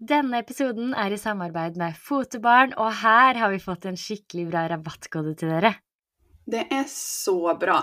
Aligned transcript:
Denne 0.00 0.38
episoden 0.40 0.94
er 0.96 1.12
i 1.12 1.18
samarbeid 1.20 1.74
med 1.76 1.96
Fotobarn, 2.00 2.72
og 2.80 2.88
her 3.02 3.36
har 3.36 3.50
vi 3.52 3.60
fått 3.60 3.84
en 3.84 3.98
skikkelig 4.00 4.46
bra 4.48 4.62
rabattkode 4.72 5.34
til 5.36 5.52
dere. 5.52 5.74
Det 6.50 6.62
er 6.72 6.86
så 6.88 7.52
bra. 7.60 7.82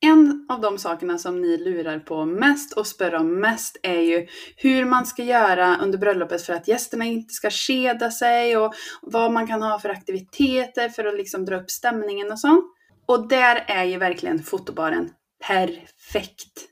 En 0.00 0.46
av 0.48 0.62
de 0.62 0.70
sakene 0.80 1.18
som 1.20 1.36
ni 1.42 1.58
lurer 1.60 2.00
på 2.08 2.22
mest 2.30 2.72
og 2.80 2.86
spør 2.88 3.18
om 3.20 3.28
mest 3.42 3.76
er 3.84 4.00
jo 4.00 4.22
hvordan 4.62 4.88
man 4.94 5.10
skal 5.10 5.28
gjøre 5.28 5.68
under 5.84 6.00
bryllupet 6.00 6.46
for 6.46 6.56
at 6.56 6.70
gjestene 6.70 7.10
ikke 7.18 7.36
skal 7.36 7.54
kjede 7.58 8.10
seg, 8.16 8.56
og 8.56 9.12
hva 9.12 9.26
man 9.34 9.50
kan 9.50 9.62
ha 9.66 9.74
for 9.82 9.92
aktiviteter 9.92 10.88
for 10.94 11.10
å 11.10 11.14
liksom 11.18 11.44
dra 11.44 11.60
opp 11.60 11.70
stemningen 11.74 12.32
og 12.32 12.40
sånn. 12.40 12.64
Og 13.12 13.28
der 13.28 13.66
er 13.68 13.84
jo 13.92 14.00
verkligen 14.00 14.40
fotobaren 14.44 15.12
perfekt. 15.44 16.70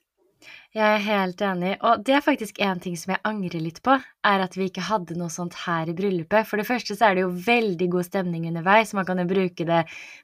Jeg 0.76 0.84
er 0.92 1.04
helt 1.06 1.40
enig, 1.40 1.70
og 1.88 2.02
det 2.04 2.12
er 2.18 2.20
faktisk 2.20 2.58
en 2.60 2.80
ting 2.84 2.98
som 3.00 3.14
jeg 3.14 3.22
angrer 3.24 3.62
litt 3.64 3.78
på, 3.86 3.94
er 4.28 4.42
at 4.44 4.58
vi 4.58 4.66
ikke 4.68 4.82
hadde 4.84 5.14
noe 5.16 5.32
sånt 5.32 5.54
her 5.62 5.88
i 5.88 5.94
bryllupet. 5.96 6.44
For 6.44 6.60
det 6.60 6.66
første 6.68 6.92
så 6.98 7.06
er 7.06 7.16
det 7.16 7.22
jo 7.22 7.30
veldig 7.46 7.86
god 7.94 8.04
stemning 8.04 8.44
underveis, 8.50 8.92
man 8.92 9.06
kan 9.08 9.22
jo 9.22 9.24
bruke 9.30 9.64
det 9.64 9.78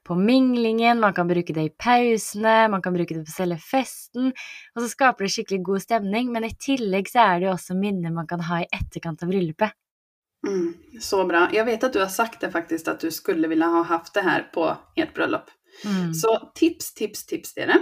på 0.05 0.16
minglingen, 0.19 1.01
man 1.01 1.16
kan 1.16 1.30
bruke 1.30 1.57
det 1.57 1.65
i 1.65 1.73
pausene, 1.73 2.66
man 2.74 2.84
kan 2.84 2.93
bruke 2.93 3.16
det 3.16 3.23
på 3.24 3.33
selve 3.33 3.57
festen, 3.65 4.29
og 4.74 4.83
så 4.83 4.91
skaper 4.93 5.24
det 5.24 5.33
skikkelig 5.38 5.62
god 5.70 5.87
stemning, 5.87 6.29
men 6.34 6.45
i 6.45 6.52
tillegg 6.52 7.09
så 7.09 7.24
er 7.24 7.41
det 7.41 7.48
jo 7.48 7.55
også 7.55 7.79
minner 7.79 8.12
man 8.12 8.29
kan 8.29 8.45
ha 8.51 8.60
i 8.60 8.69
etterkant 8.77 9.24
av 9.24 9.32
bryllupet. 9.32 9.73
Mm, 10.45 11.01
så 11.01 11.23
bra. 11.24 11.46
Jeg 11.55 11.65
vet 11.71 11.88
at 11.88 11.96
du 11.96 12.02
har 12.02 12.12
sagt 12.12 12.45
det 12.45 12.52
faktisk, 12.52 12.93
at 12.93 13.01
du 13.01 13.09
skulle 13.15 13.48
ville 13.48 13.73
ha 13.73 13.87
haft 13.88 14.12
det 14.19 14.29
her 14.29 14.45
på 14.52 14.69
et 15.01 15.16
bryllup. 15.16 15.48
Mm. 15.87 16.12
Så 16.12 16.37
tips, 16.59 16.93
tips, 16.98 17.24
tips 17.30 17.57
det. 17.57 17.80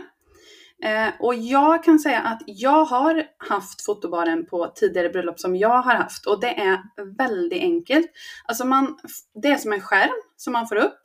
Eh, 0.82 1.08
och 1.18 1.34
jag 1.34 1.84
kan 1.84 1.98
säga 1.98 2.20
att 2.20 2.42
jag 2.46 2.84
har 2.84 3.24
haft 3.38 3.84
fotobaren 3.84 4.46
på 4.46 4.72
tidigare 4.74 5.08
bröllop 5.08 5.40
som 5.40 5.56
jag 5.56 5.82
har 5.82 5.94
haft 5.94 6.26
och 6.26 6.40
det 6.40 6.60
är 6.60 6.78
väldigt 7.18 7.62
enkelt. 7.62 8.06
Alltså 8.44 8.66
man, 8.66 8.98
det 9.42 9.48
är 9.48 9.56
som 9.56 9.72
en 9.72 9.80
skärm 9.80 10.22
som 10.36 10.52
man 10.52 10.68
får 10.68 10.76
upp 10.76 10.98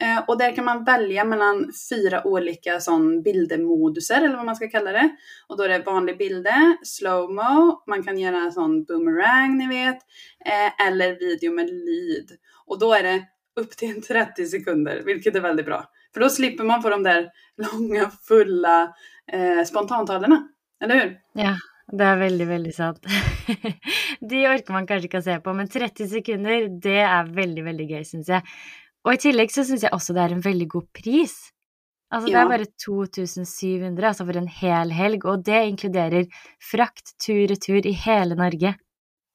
eh, 0.00 0.18
och 0.28 0.38
där 0.38 0.54
kan 0.54 0.64
man 0.64 0.84
välja 0.84 1.24
mellan 1.24 1.70
fyra 1.90 2.26
olika 2.26 2.80
sån 2.80 3.22
bildermoduser 3.22 4.22
eller 4.22 4.36
vad 4.36 4.46
man 4.46 4.56
ska 4.56 4.68
kalla 4.68 4.92
det. 4.92 5.16
Och 5.48 5.56
då 5.56 5.62
är 5.62 5.68
det 5.68 5.78
vanlig 5.78 6.18
bilder, 6.18 6.84
slowmo, 6.84 7.82
man 7.86 8.02
kan 8.02 8.18
göra 8.18 8.36
en 8.36 8.52
sån 8.52 8.84
boomerang 8.84 9.58
ni 9.58 9.68
vet, 9.68 9.98
eh, 10.46 10.86
eller 10.86 11.18
video 11.18 11.52
med 11.52 11.66
lyd. 11.66 12.30
Och 12.66 12.78
då 12.78 12.92
är 12.94 13.02
det 13.02 13.22
upp 13.60 13.70
till 13.70 14.02
30 14.02 14.46
sekunder, 14.46 15.02
vilket 15.04 15.36
är 15.36 15.40
väldigt 15.40 15.66
bra. 15.66 15.84
För 16.14 16.20
då 16.20 16.28
slipper 16.28 16.64
man 16.64 16.82
få 16.82 16.90
de 16.90 17.02
där 17.02 17.30
långa, 17.56 18.10
fulla 18.28 18.94
eh, 19.32 19.64
spontantalerna. 19.68 20.42
Eller 20.82 21.00
hur? 21.00 21.12
Ja, 21.40 21.54
det 21.92 22.06
er 22.06 22.18
veldig, 22.20 22.48
veldig 22.48 22.74
sant. 22.74 23.06
De 24.30 24.42
orker 24.50 24.76
man 24.76 24.88
kanskje 24.88 25.10
ikke 25.10 25.22
å 25.22 25.26
se 25.28 25.38
på, 25.44 25.54
men 25.56 25.70
30 25.72 26.10
sekunder, 26.12 26.66
det 26.82 27.00
er 27.04 27.30
veldig, 27.34 27.64
veldig 27.70 27.86
gøy, 27.92 28.02
syns 28.06 28.32
jeg. 28.34 28.58
Og 29.06 29.14
i 29.14 29.22
tillegg 29.22 29.54
så 29.54 29.64
syns 29.66 29.86
jeg 29.86 29.94
også 29.94 30.16
det 30.16 30.24
er 30.24 30.34
en 30.36 30.44
veldig 30.44 30.68
god 30.74 30.90
pris. 30.96 31.38
Altså, 32.08 32.30
det 32.32 32.38
er 32.40 32.48
bare 32.48 32.66
2700 32.80 34.06
altså 34.10 34.24
for 34.24 34.40
en 34.40 34.48
hel 34.48 34.92
helg, 34.96 35.26
og 35.28 35.42
det 35.44 35.58
inkluderer 35.68 36.28
frakt 36.70 37.12
tur-retur 37.20 37.84
i 37.84 37.92
hele 38.06 38.36
Norge. 38.38 38.74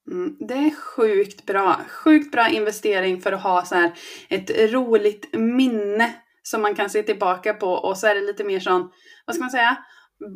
Mm, 0.09 0.33
det 0.41 0.58
er 0.58 0.73
sjukt 0.75 1.45
bra. 1.47 1.77
Sjukt 2.02 2.31
bra 2.33 2.49
investering 2.52 3.21
for 3.23 3.38
å 3.38 3.44
ha 3.45 3.55
så 3.66 3.75
här 3.75 3.91
ett 4.30 4.52
roligt 4.73 5.30
minne 5.33 6.09
som 6.44 6.61
man 6.61 6.75
kan 6.75 6.89
se 6.89 7.03
tilbake 7.08 7.55
på 7.59 7.72
og 7.83 7.95
så 7.97 8.11
er 8.11 8.19
det 8.19 8.27
litt 8.30 8.45
mer 8.47 8.59
sånn 8.63 8.89
Hva 9.25 9.33
skal 9.33 9.45
man 9.47 9.52
si? 9.55 9.66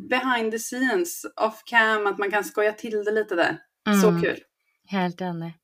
behind 0.08 0.52
the 0.52 0.58
scenes, 0.58 1.24
off 1.36 1.62
cam, 1.64 2.06
at 2.06 2.18
man 2.18 2.30
kan 2.30 2.44
skoja 2.44 2.74
til 2.76 2.98
det 3.04 3.14
litt 3.14 3.28
der. 3.28 3.60
Så 3.86 4.10
Mm. 4.10 4.20
kul. 4.20 4.40
Helt 4.90 5.20
enig. 5.20 5.54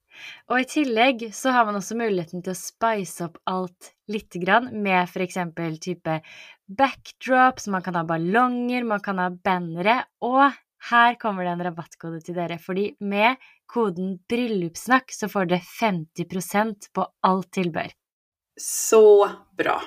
Og 0.49 0.61
i 0.61 0.65
tillegg 0.65 1.35
så 1.35 1.53
har 1.53 1.65
man 1.67 1.75
også 1.75 1.97
muligheten 1.99 2.43
til 2.43 2.53
å 2.53 2.57
spice 2.57 3.25
opp 3.25 3.39
alt 3.47 3.93
lite 4.09 4.39
grann 4.39 4.71
med 4.83 5.09
eksempel 5.09 5.79
type 5.79 6.23
backdrops, 6.69 7.69
man 7.69 7.83
kan 7.83 7.95
ha 7.95 8.05
ballonger, 8.05 8.85
man 8.85 9.01
kan 9.01 9.19
ha 9.19 9.29
bannere, 9.31 10.05
og 10.23 10.53
her 10.91 11.15
kommer 11.21 11.45
det 11.45 11.53
en 11.53 11.65
rabattkode 11.67 12.23
til 12.25 12.35
dere, 12.35 12.59
fordi 12.59 12.97
med 13.01 13.37
koden 13.67 14.19
bryllupssnakk 14.29 15.13
så 15.13 15.29
får 15.29 15.49
dere 15.49 15.61
50% 15.61 16.91
på 16.95 17.07
alt 17.25 17.51
tilbør. 17.53 17.93
Så 18.61 19.03
bra. 19.57 19.81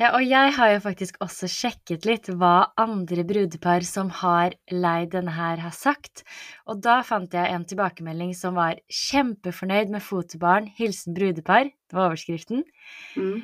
Ja, 0.00 0.14
og 0.16 0.22
jeg 0.24 0.54
har 0.56 0.70
jo 0.72 0.80
faktisk 0.80 1.18
også 1.20 1.44
sjekket 1.50 2.06
litt 2.08 2.28
hva 2.40 2.70
andre 2.80 3.20
brudepar 3.28 3.84
som 3.84 4.08
har 4.22 4.54
leid 4.72 5.10
denne 5.12 5.34
her, 5.36 5.60
har 5.60 5.74
sagt. 5.76 6.22
Og 6.64 6.80
da 6.80 7.02
fant 7.04 7.34
jeg 7.36 7.52
en 7.52 7.66
tilbakemelding 7.68 8.30
som 8.38 8.56
var 8.56 8.78
kjempefornøyd 8.88 9.92
med 9.92 10.00
fotobarn, 10.00 10.70
hilsen 10.78 11.12
brudepar. 11.18 11.68
Det 11.68 11.98
var 11.98 12.08
overskriften. 12.08 12.64
Mm. 13.12 13.42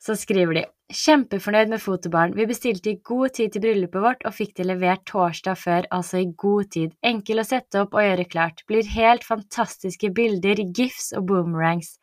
Så 0.00 0.16
skriver 0.16 0.56
de 0.56 0.62
kjempefornøyd 0.96 1.74
med 1.74 1.82
fotobarn. 1.84 2.32
Vi 2.38 2.46
bestilte 2.48 2.94
i 2.94 3.00
god 3.04 3.34
tid 3.36 3.52
til 3.52 3.66
bryllupet 3.66 4.04
vårt 4.06 4.24
og 4.24 4.36
fikk 4.38 4.54
det 4.56 4.68
levert 4.70 5.04
torsdag 5.10 5.60
før, 5.60 5.90
altså 5.92 6.22
i 6.22 6.30
god 6.40 6.70
tid. 6.72 6.94
Enkel 7.04 7.42
å 7.42 7.46
sette 7.50 7.82
opp 7.84 7.98
og 7.98 8.06
gjøre 8.06 8.24
klart. 8.32 8.64
Blir 8.70 8.88
helt 8.94 9.28
fantastiske 9.28 10.08
bilder, 10.16 10.64
gifs 10.72 11.10
og 11.18 11.28
boomerangs. 11.28 11.98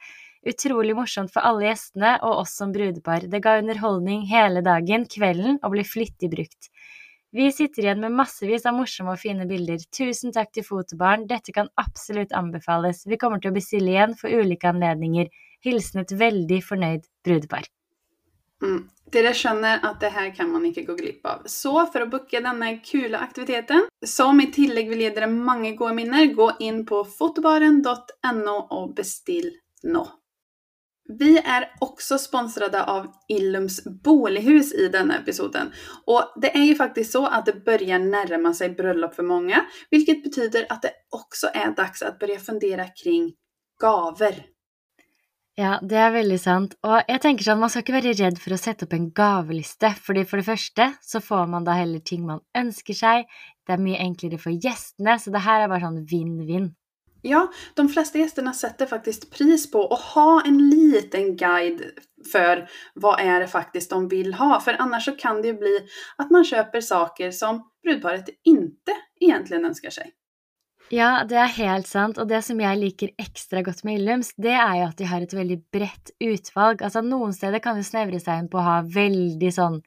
Utrolig 0.45 0.93
morsomt 0.93 1.31
for 1.33 1.41
alle 1.47 1.71
gjestene 1.71 2.19
og 2.21 2.43
oss 2.43 2.51
som 2.59 2.73
brudepar. 2.73 3.25
Det 3.31 3.41
ga 3.41 3.57
underholdning 3.61 4.27
hele 4.29 4.61
dagen, 4.65 5.07
kvelden 5.09 5.57
og 5.63 5.73
ble 5.73 5.85
flittig 5.87 6.29
brukt. 6.33 6.69
Vi 7.35 7.49
sitter 7.51 7.83
igjen 7.83 8.03
med 8.03 8.13
massevis 8.15 8.63
av 8.69 8.77
morsomme 8.77 9.15
og 9.15 9.19
fine 9.19 9.47
bilder. 9.49 9.81
Tusen 9.91 10.31
takk 10.35 10.53
til 10.55 10.63
Fotobarn, 10.63 11.25
dette 11.27 11.51
kan 11.55 11.67
absolutt 11.81 12.31
anbefales. 12.37 13.01
Vi 13.09 13.17
kommer 13.19 13.41
til 13.41 13.51
å 13.51 13.55
bestille 13.57 13.91
igjen 13.91 14.13
for 14.15 14.31
ulike 14.31 14.69
anledninger. 14.69 15.31
Hilsen 15.65 16.05
et 16.05 16.13
veldig 16.15 16.61
fornøyd 16.63 17.09
brudepar. 17.25 17.65
Mm. 18.63 18.85
Dere 19.11 19.33
skjønner 19.37 19.83
at 19.85 19.99
det 20.01 20.11
her 20.15 20.29
kan 20.37 20.47
man 20.53 20.63
ikke 20.69 20.85
gå 20.87 20.95
glipp 20.99 21.27
av. 21.27 21.43
Så 21.51 21.73
for 21.91 22.05
å 22.05 22.09
booke 22.09 22.39
denne 22.41 22.69
kule 22.85 23.19
aktiviteten, 23.19 23.89
som 24.05 24.39
i 24.41 24.47
tillegg 24.53 24.93
vil 24.93 25.03
gi 25.03 25.11
dere 25.17 25.29
mange 25.31 25.73
gode 25.75 25.97
minner, 25.97 26.29
gå 26.37 26.53
inn 26.63 26.83
på 26.87 27.01
fotobaren.no 27.17 28.55
og 28.77 28.93
bestill 28.97 29.51
nå. 29.89 30.05
Vi 31.05 31.35
er 31.37 31.67
også 31.85 32.17
sponsrade 32.17 32.81
av 32.89 33.05
Illums 33.29 33.77
Bolighus 33.85 34.71
i 34.73 34.87
denne 34.89 35.19
episoden. 35.21 35.69
Og 36.09 36.33
det 36.41 36.49
er 36.57 36.65
jo 36.65 36.79
faktisk 36.79 37.11
så 37.11 37.23
at 37.29 37.45
det 37.45 37.59
börjar 37.67 38.01
nærme 38.01 38.53
seg 38.57 38.73
bröllop 38.77 39.13
for 39.13 39.27
mange, 39.27 39.61
hvilket 39.93 40.23
betyder 40.25 40.65
at 40.73 40.81
det 40.87 40.95
også 41.13 41.53
er 41.53 41.75
dags 41.77 42.01
att 42.01 42.19
börja 42.19 42.39
fundere 42.39 42.89
kring 43.03 43.33
gaver. 43.79 44.45
Ja, 45.55 45.77
det 45.79 45.95
er 45.95 46.09
veldig 46.11 46.39
sant. 46.41 46.73
Og 46.83 46.97
jeg 47.07 47.21
tenker 47.23 47.45
sånn, 47.47 47.61
man 47.61 47.71
skal 47.71 47.85
ikke 47.85 47.95
være 47.95 48.15
redd 48.17 48.39
for 48.43 48.55
å 48.55 48.59
sette 48.59 48.87
opp 48.87 48.95
en 48.97 49.11
gaveliste, 49.15 49.93
fordi 50.03 50.25
for 50.27 50.41
det 50.41 50.49
første 50.49 50.89
så 51.05 51.21
får 51.23 51.45
man 51.53 51.67
da 51.67 51.77
heller 51.79 52.01
ting 52.03 52.25
man 52.27 52.41
ønsker 52.57 52.97
seg, 52.97 53.29
det 53.63 53.77
er 53.77 53.85
mye 53.85 54.01
enklere 54.03 54.41
for 54.41 54.51
gjestene, 54.51 55.15
så 55.21 55.31
det 55.31 55.45
her 55.45 55.63
er 55.63 55.71
bare 55.71 55.85
sånn 55.85 56.03
vinn-vinn. 56.09 56.73
Ja, 57.27 57.51
de 57.73 57.89
flesta 57.89 58.17
gästerna 58.17 58.53
sätter 58.53 58.85
faktiskt 58.85 59.31
pris 59.31 59.71
på 59.71 59.87
att 59.87 60.01
ha 60.01 60.41
en 60.45 60.69
liten 60.69 61.35
guide 61.35 61.81
för 62.31 62.69
vad 62.93 63.19
är 63.19 63.39
det 63.39 63.47
faktiskt 63.47 63.89
de 63.89 64.07
vill 64.07 64.33
ha. 64.33 64.59
För 64.59 64.75
annars 64.79 65.05
så 65.05 65.11
kan 65.11 65.41
det 65.41 65.47
ju 65.47 65.53
bli 65.53 65.79
att 66.15 66.31
man 66.31 66.45
köper 66.45 66.81
saker 66.81 67.31
som 67.31 67.69
brudparet 67.83 68.29
inte 68.43 68.91
egentligen 69.19 69.65
önskar 69.65 69.89
sig. 69.89 70.11
Ja, 70.89 71.23
det 71.29 71.37
er 71.41 71.49
helt 71.49 71.87
sant, 71.87 72.19
og 72.21 72.29
det 72.29 72.43
som 72.45 72.59
jeg 72.61 72.77
liker 72.77 73.09
ekstra 73.17 73.63
godt 73.65 73.81
med 73.83 73.97
Illums, 73.97 74.35
det 74.37 74.53
er 74.53 74.75
jo 74.77 74.89
at 74.91 74.99
de 74.99 75.07
har 75.09 75.25
et 75.25 75.33
veldig 75.33 75.57
bredt 75.73 76.11
utvalg. 76.21 76.83
Altså, 76.85 77.01
noen 77.01 77.33
steder 77.33 77.57
kan 77.63 77.81
det 77.81 77.87
snevre 77.89 78.21
seg 78.21 78.43
inn 78.43 78.51
på 78.53 78.61
å 78.61 78.67
ha 78.67 78.75
veldig 78.85 79.49
sånn 79.55 79.81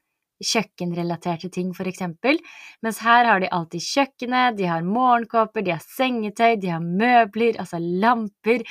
kjøkkenrelaterte 0.45 1.51
ting, 1.55 1.73
for 1.77 1.89
eksempel, 1.91 2.39
mens 2.85 3.01
her 3.05 3.27
har 3.29 3.43
de 3.43 3.51
alltid 3.55 3.85
kjøkkenet, 3.85 4.59
de 4.59 4.69
har 4.71 4.87
morgenkåper, 4.87 5.65
de 5.67 5.75
har 5.75 5.85
sengetøy, 5.85 6.57
de 6.61 6.73
har 6.75 6.85
møbler, 6.85 7.59
altså 7.59 7.81
lamper. 7.83 8.63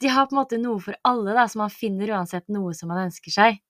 De 0.00 0.10
har 0.10 0.26
på 0.26 0.36
en 0.36 0.40
måte 0.40 0.60
noe 0.60 0.80
for 0.82 0.96
alle, 1.06 1.34
da, 1.36 1.46
så 1.48 1.60
man 1.62 1.74
finner 1.74 2.14
uansett 2.16 2.48
noe 2.52 2.72
som 2.74 2.90
man 2.92 3.04
ønsker 3.06 3.34
seg. 3.34 3.60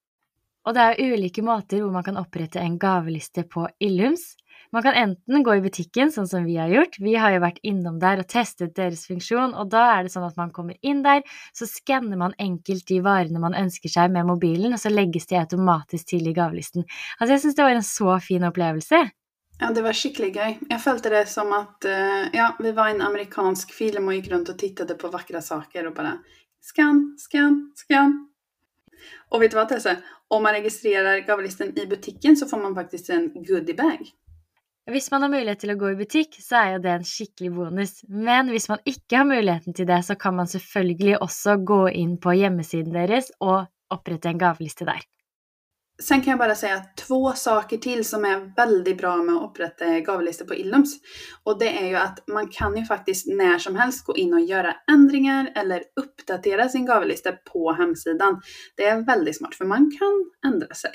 Og 0.62 0.76
det 0.76 0.82
er 0.82 1.14
ulike 1.14 1.42
måter 1.42 1.82
hvor 1.82 1.90
man 1.94 2.06
kan 2.06 2.20
opprette 2.20 2.62
en 2.62 2.78
gaveliste 2.80 3.44
på 3.50 3.66
Illums. 3.82 4.36
Man 4.72 4.82
kan 4.82 4.96
enten 4.96 5.42
gå 5.44 5.54
i 5.58 5.62
butikken, 5.64 6.08
sånn 6.12 6.28
som 6.28 6.46
vi 6.48 6.56
har 6.56 6.70
gjort. 6.72 6.96
Vi 7.04 7.12
har 7.20 7.34
jo 7.34 7.42
vært 7.44 7.58
innom 7.68 7.98
der 8.00 8.22
og 8.22 8.28
testet 8.32 8.72
deres 8.78 9.04
funksjon, 9.04 9.52
og 9.52 9.68
da 9.72 9.82
er 9.98 10.06
det 10.06 10.12
sånn 10.14 10.24
at 10.24 10.38
man 10.40 10.52
kommer 10.54 10.78
inn 10.80 11.02
der, 11.04 11.20
så 11.52 11.68
skanner 11.68 12.16
man 12.16 12.32
enkelt 12.40 12.86
de 12.88 13.02
varene 13.04 13.42
man 13.42 13.56
ønsker 13.58 13.92
seg 13.92 14.14
med 14.14 14.30
mobilen, 14.30 14.72
og 14.72 14.80
så 14.80 14.92
legges 14.92 15.28
de 15.28 15.36
automatisk 15.42 16.14
til 16.14 16.30
i 16.30 16.32
gavelisten. 16.36 16.86
Altså, 17.18 17.34
jeg 17.34 17.42
syns 17.44 17.58
det 17.58 17.66
var 17.66 17.76
en 17.76 17.84
så 17.90 18.16
fin 18.24 18.48
opplevelse. 18.48 19.02
Ja, 19.60 19.68
det 19.76 19.84
var 19.84 19.94
skikkelig 19.94 20.30
gøy. 20.32 20.56
Jeg 20.72 20.80
følte 20.82 21.12
det 21.12 21.26
som 21.30 21.52
at 21.54 21.84
eh, 21.86 22.32
ja, 22.34 22.48
vi 22.58 22.72
var 22.74 22.88
i 22.88 22.96
en 22.96 23.04
amerikansk 23.04 23.76
film 23.76 24.08
og 24.08 24.16
gikk 24.16 24.32
rundt 24.32 24.50
og 24.50 24.58
tittet 24.58 24.96
på 24.98 25.12
vakre 25.12 25.44
saker 25.44 25.90
og 25.90 25.94
bare 26.00 26.16
skann, 26.64 27.12
skann, 27.20 27.60
skann. 27.78 28.16
Og 29.30 29.44
vet 29.44 29.52
du 29.52 29.60
hva, 29.60 29.68
Tesse? 29.68 29.98
Om 30.32 30.42
man 30.48 30.56
registrerer 30.56 31.22
gavelisten 31.28 31.76
i 31.76 31.86
butikken, 31.86 32.40
så 32.40 32.48
får 32.48 32.64
man 32.64 32.74
faktisk 32.74 33.12
en 33.12 33.28
goodiebag. 33.36 34.08
Hvis 34.90 35.12
man 35.12 35.22
har 35.22 35.30
mulighet 35.30 35.60
til 35.62 35.70
å 35.70 35.78
gå 35.78 35.92
i 35.92 35.98
butikk, 36.00 36.34
så 36.42 36.56
er 36.58 36.70
jo 36.72 36.78
det 36.82 36.90
en 36.90 37.04
skikkelig 37.06 37.52
bonus. 37.54 37.92
Men 38.10 38.48
hvis 38.50 38.66
man 38.66 38.82
ikke 38.82 39.20
har 39.20 39.28
muligheten 39.28 39.76
til 39.78 39.86
det, 39.86 40.00
så 40.02 40.16
kan 40.18 40.34
man 40.34 40.50
selvfølgelig 40.50 41.20
også 41.22 41.60
gå 41.62 41.84
inn 42.00 42.16
på 42.18 42.34
hjemmesiden 42.34 42.96
deres 42.96 43.30
og 43.38 43.68
opprette 43.94 44.32
en 44.32 44.40
gaveliste 44.42 44.88
der. 44.88 45.04
Sen 46.02 46.20
kan 46.20 46.30
jag 46.30 46.38
bara 46.38 46.54
säga 46.54 46.82
två 47.06 47.32
saker 47.32 47.78
till 47.78 48.04
som 48.04 48.24
är 48.24 48.56
väldigt 48.56 48.98
bra 48.98 49.16
med 49.16 49.34
att 49.34 49.50
upprätta 49.50 50.00
gavelistor 50.00 50.44
på 50.44 50.54
Illums. 50.54 51.00
Och 51.42 51.58
det 51.58 51.78
är 51.78 51.88
ju 51.88 51.96
att 51.96 52.28
man 52.28 52.48
kan 52.48 52.76
ju 52.76 52.84
faktiskt 52.84 53.26
när 53.26 53.58
som 53.58 53.76
helst 53.76 54.06
gå 54.06 54.16
in 54.16 54.34
och 54.34 54.40
göra 54.40 54.76
ändringar 54.90 55.52
eller 55.54 55.82
uppdatera 56.00 56.68
sin 56.68 56.86
gavellista 56.86 57.32
på 57.32 57.72
hemsidan. 57.72 58.40
Det 58.76 58.84
är 58.84 59.06
väldigt 59.06 59.38
smart 59.38 59.54
för 59.54 59.64
man 59.64 59.90
kan 59.98 60.50
ändra 60.52 60.74
sig. 60.74 60.90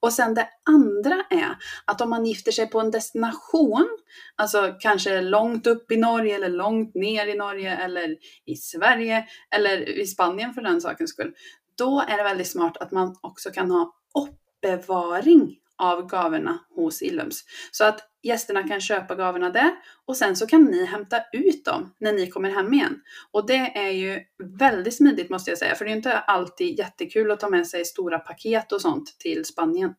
Och 0.00 0.12
sen 0.12 0.34
det 0.34 0.48
andra 0.68 1.24
är 1.30 1.56
att 1.84 2.00
om 2.00 2.10
man 2.10 2.26
gifter 2.26 2.52
sig 2.52 2.66
på 2.66 2.80
en 2.80 2.90
destination, 2.90 3.88
alltså 4.36 4.74
kanske 4.80 5.20
långt 5.20 5.66
upp 5.66 5.92
i 5.92 5.96
Norge 5.96 6.34
eller 6.34 6.48
långt 6.48 6.94
ner 6.94 7.26
i 7.26 7.34
Norge 7.34 7.76
eller 7.76 8.16
i 8.46 8.56
Sverige 8.56 9.24
eller 9.50 9.98
i 10.00 10.06
Spanien 10.06 10.54
för 10.54 10.62
den 10.62 10.80
sakens 10.80 11.10
skull, 11.10 11.32
då 11.78 12.04
är 12.08 12.16
det 12.16 12.24
väldigt 12.24 12.50
smart 12.50 12.76
att 12.76 12.90
man 12.90 13.16
också 13.20 13.50
kan 13.50 13.70
ha 13.70 13.94
oppbevaring 14.14 15.58
av 15.78 16.06
gaverna 16.06 16.58
hos 16.74 17.02
Illums. 17.02 17.44
Så 17.70 17.84
att 17.84 18.00
gästerna 18.22 18.68
kan 18.68 18.80
köpa 18.80 19.14
gaverna 19.14 19.50
där 19.50 19.70
och 20.06 20.16
sen 20.16 20.36
så 20.36 20.46
kan 20.46 20.64
ni 20.64 20.84
hämta 20.84 21.22
ut 21.32 21.64
dem 21.64 21.94
när 21.98 22.12
ni 22.12 22.30
kommer 22.30 22.50
hem 22.50 22.74
igen. 22.74 23.00
Och 23.30 23.46
det 23.46 23.72
är 23.76 23.90
ju 23.90 24.20
väldigt 24.58 24.96
smidigt 24.96 25.30
måste 25.30 25.50
jag 25.50 25.58
säga, 25.58 25.74
för 25.74 25.84
det 25.84 25.90
är 25.90 25.96
inte 25.96 26.18
alltid 26.18 26.78
jättekul 26.78 27.30
att 27.30 27.40
ta 27.40 27.48
med 27.48 27.66
sig 27.66 27.84
stora 27.84 28.18
paket 28.18 28.72
och 28.72 28.80
sånt 28.80 29.16
till 29.18 29.44
Spanien. 29.44 29.94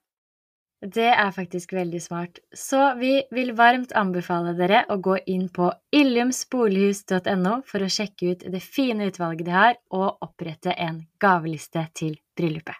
Det 0.77 1.07
er 1.09 1.31
faktisk 1.33 1.71
veldig 1.73 1.99
smart. 2.01 2.39
Så 2.53 2.77
vi 2.99 3.23
vil 3.33 3.55
varmt 3.57 3.95
anbefale 3.97 4.51
dere 4.53 4.83
å 4.93 4.99
gå 5.01 5.15
inn 5.25 5.47
på 5.49 5.71
illumsbolighus.no 5.89 7.53
for 7.65 7.81
å 7.81 7.89
sjekke 7.89 8.29
ut 8.29 8.45
det 8.53 8.61
fine 8.61 9.07
utvalget 9.09 9.47
de 9.47 9.55
har, 9.55 9.79
og 9.89 10.21
opprette 10.21 10.75
en 10.77 11.01
gaveliste 11.17 11.87
til 11.97 12.19
bryllupet. 12.37 12.77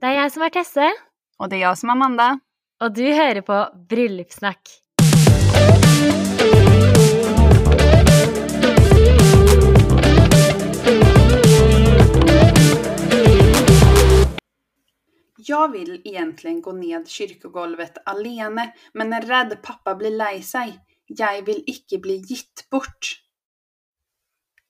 Det 0.00 0.08
er 0.08 0.16
jeg 0.16 0.32
som 0.32 0.48
er 0.48 0.56
Tesse, 0.56 0.92
Og 1.40 1.48
det 1.48 1.60
er 1.60 1.68
jeg 1.68 1.76
som 1.76 1.92
er 1.92 1.92
Amanda. 1.92 2.30
og 2.80 2.94
du 2.96 3.04
hører 3.04 3.42
på 3.44 3.56
Bryllupssnakk. 3.88 4.80
Jag 15.46 15.72
vill 15.72 16.00
egentligen 16.04 16.60
gå 16.62 16.72
ned 16.72 17.08
kyrkogolvet 17.08 17.98
alene, 18.06 18.70
men 18.94 19.12
er 19.12 19.26
redd 19.28 19.56
pappa 19.62 19.94
blir 19.98 20.14
lei 20.16 20.40
seg. 20.44 20.76
Jeg 21.10 21.44
vil 21.46 21.62
ikke 21.70 21.98
bli 22.02 22.20
gitt 22.22 22.66
bort. 22.70 23.16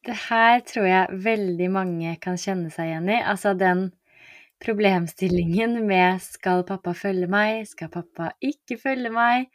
Det 0.06 0.16
her 0.30 0.60
tror 0.64 0.86
jeg 0.88 1.22
veldig 1.24 1.70
mange 1.72 2.14
kan 2.22 2.38
kjenne 2.40 2.70
seg 2.72 2.88
igjen 2.88 3.10
i. 3.12 3.18
Altså 3.20 3.52
den 3.58 3.90
problemstillingen 4.60 5.78
med 5.86 6.20
skal 6.24 6.64
pappa 6.68 6.94
følge 6.96 7.28
meg, 7.30 7.66
skal 7.68 7.92
pappa 7.92 8.30
ikke 8.44 8.78
følge 8.80 9.12
meg? 9.12 9.50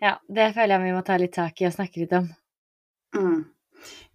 Ja, 0.00 0.16
det 0.28 0.52
føler 0.56 0.76
jeg 0.76 0.88
vi 0.88 0.96
må 0.96 1.04
ta 1.04 1.16
litt 1.20 1.34
tak 1.36 1.62
i 1.62 1.68
og 1.68 1.74
snakke 1.74 2.04
litt 2.04 2.14
om. 2.16 2.28
Mm. 3.16 3.40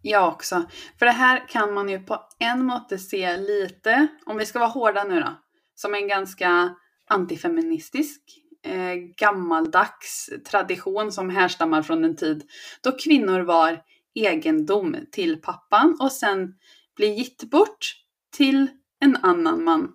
Ja, 0.04 0.26
også. 0.28 0.64
For 1.00 1.08
det 1.08 1.16
her 1.18 1.44
kan 1.50 1.74
man 1.74 1.90
jo 1.90 2.00
på 2.08 2.18
en 2.44 2.66
måte 2.68 3.00
se 3.00 3.24
lite, 3.40 4.08
om 4.26 4.38
vi 4.38 4.46
skal 4.46 4.66
være 4.66 4.76
hårda 4.76 5.04
nå, 5.08 5.20
då, 5.24 5.34
som 5.76 5.96
en 5.96 6.08
ganska 6.08 6.76
antifeministisk, 7.10 8.22
eh, 8.66 8.96
gammaldags 9.18 10.30
tradition 10.50 11.12
som 11.12 11.30
härstammar 11.30 11.82
från 11.82 12.04
en 12.04 12.16
tid 12.16 12.44
då 12.82 12.92
kvinnor 12.92 13.40
var 13.40 13.84
egendom 14.16 14.96
till 15.12 15.42
pappan 15.42 15.98
och 16.00 16.12
sen 16.12 16.54
blir 16.96 17.14
gitt 17.14 17.44
bort 17.44 17.96
till 18.36 18.68
en 19.00 19.16
annen 19.16 19.64
mann. 19.64 19.94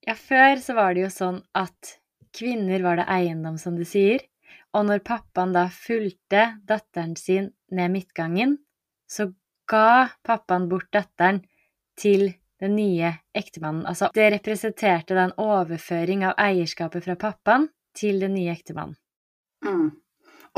Ja, 0.00 0.14
før 0.14 0.56
så 0.56 0.74
var 0.74 0.94
det 0.94 1.02
jo 1.04 1.10
sånn 1.12 1.42
at 1.58 1.98
kvinner 2.38 2.82
var 2.82 3.00
det 3.00 3.08
eiendom, 3.10 3.58
som 3.58 3.76
du 3.76 3.84
sier. 3.84 4.22
Og 4.76 4.86
når 4.88 5.02
pappaen 5.04 5.52
da 5.52 5.66
fulgte 5.72 6.44
datteren 6.68 7.16
sin 7.16 7.50
ned 7.74 7.92
midtgangen, 7.92 8.56
så 9.10 9.32
ga 9.68 10.08
pappaen 10.24 10.68
bort 10.70 10.88
datteren 10.94 11.42
til 11.98 12.30
den 12.60 12.76
nye 12.76 13.12
ektemannen. 13.34 13.86
Altså, 13.86 14.10
det 14.14 14.30
representerte 14.34 15.14
da 15.14 15.28
en 15.28 15.36
overføring 15.38 16.24
av 16.26 16.38
eierskapet 16.42 17.04
fra 17.04 17.16
pappaen 17.16 17.68
til 17.98 18.20
den 18.22 18.34
nye 18.34 18.52
ektemannen. 18.52 18.98
Mm. 19.64 19.90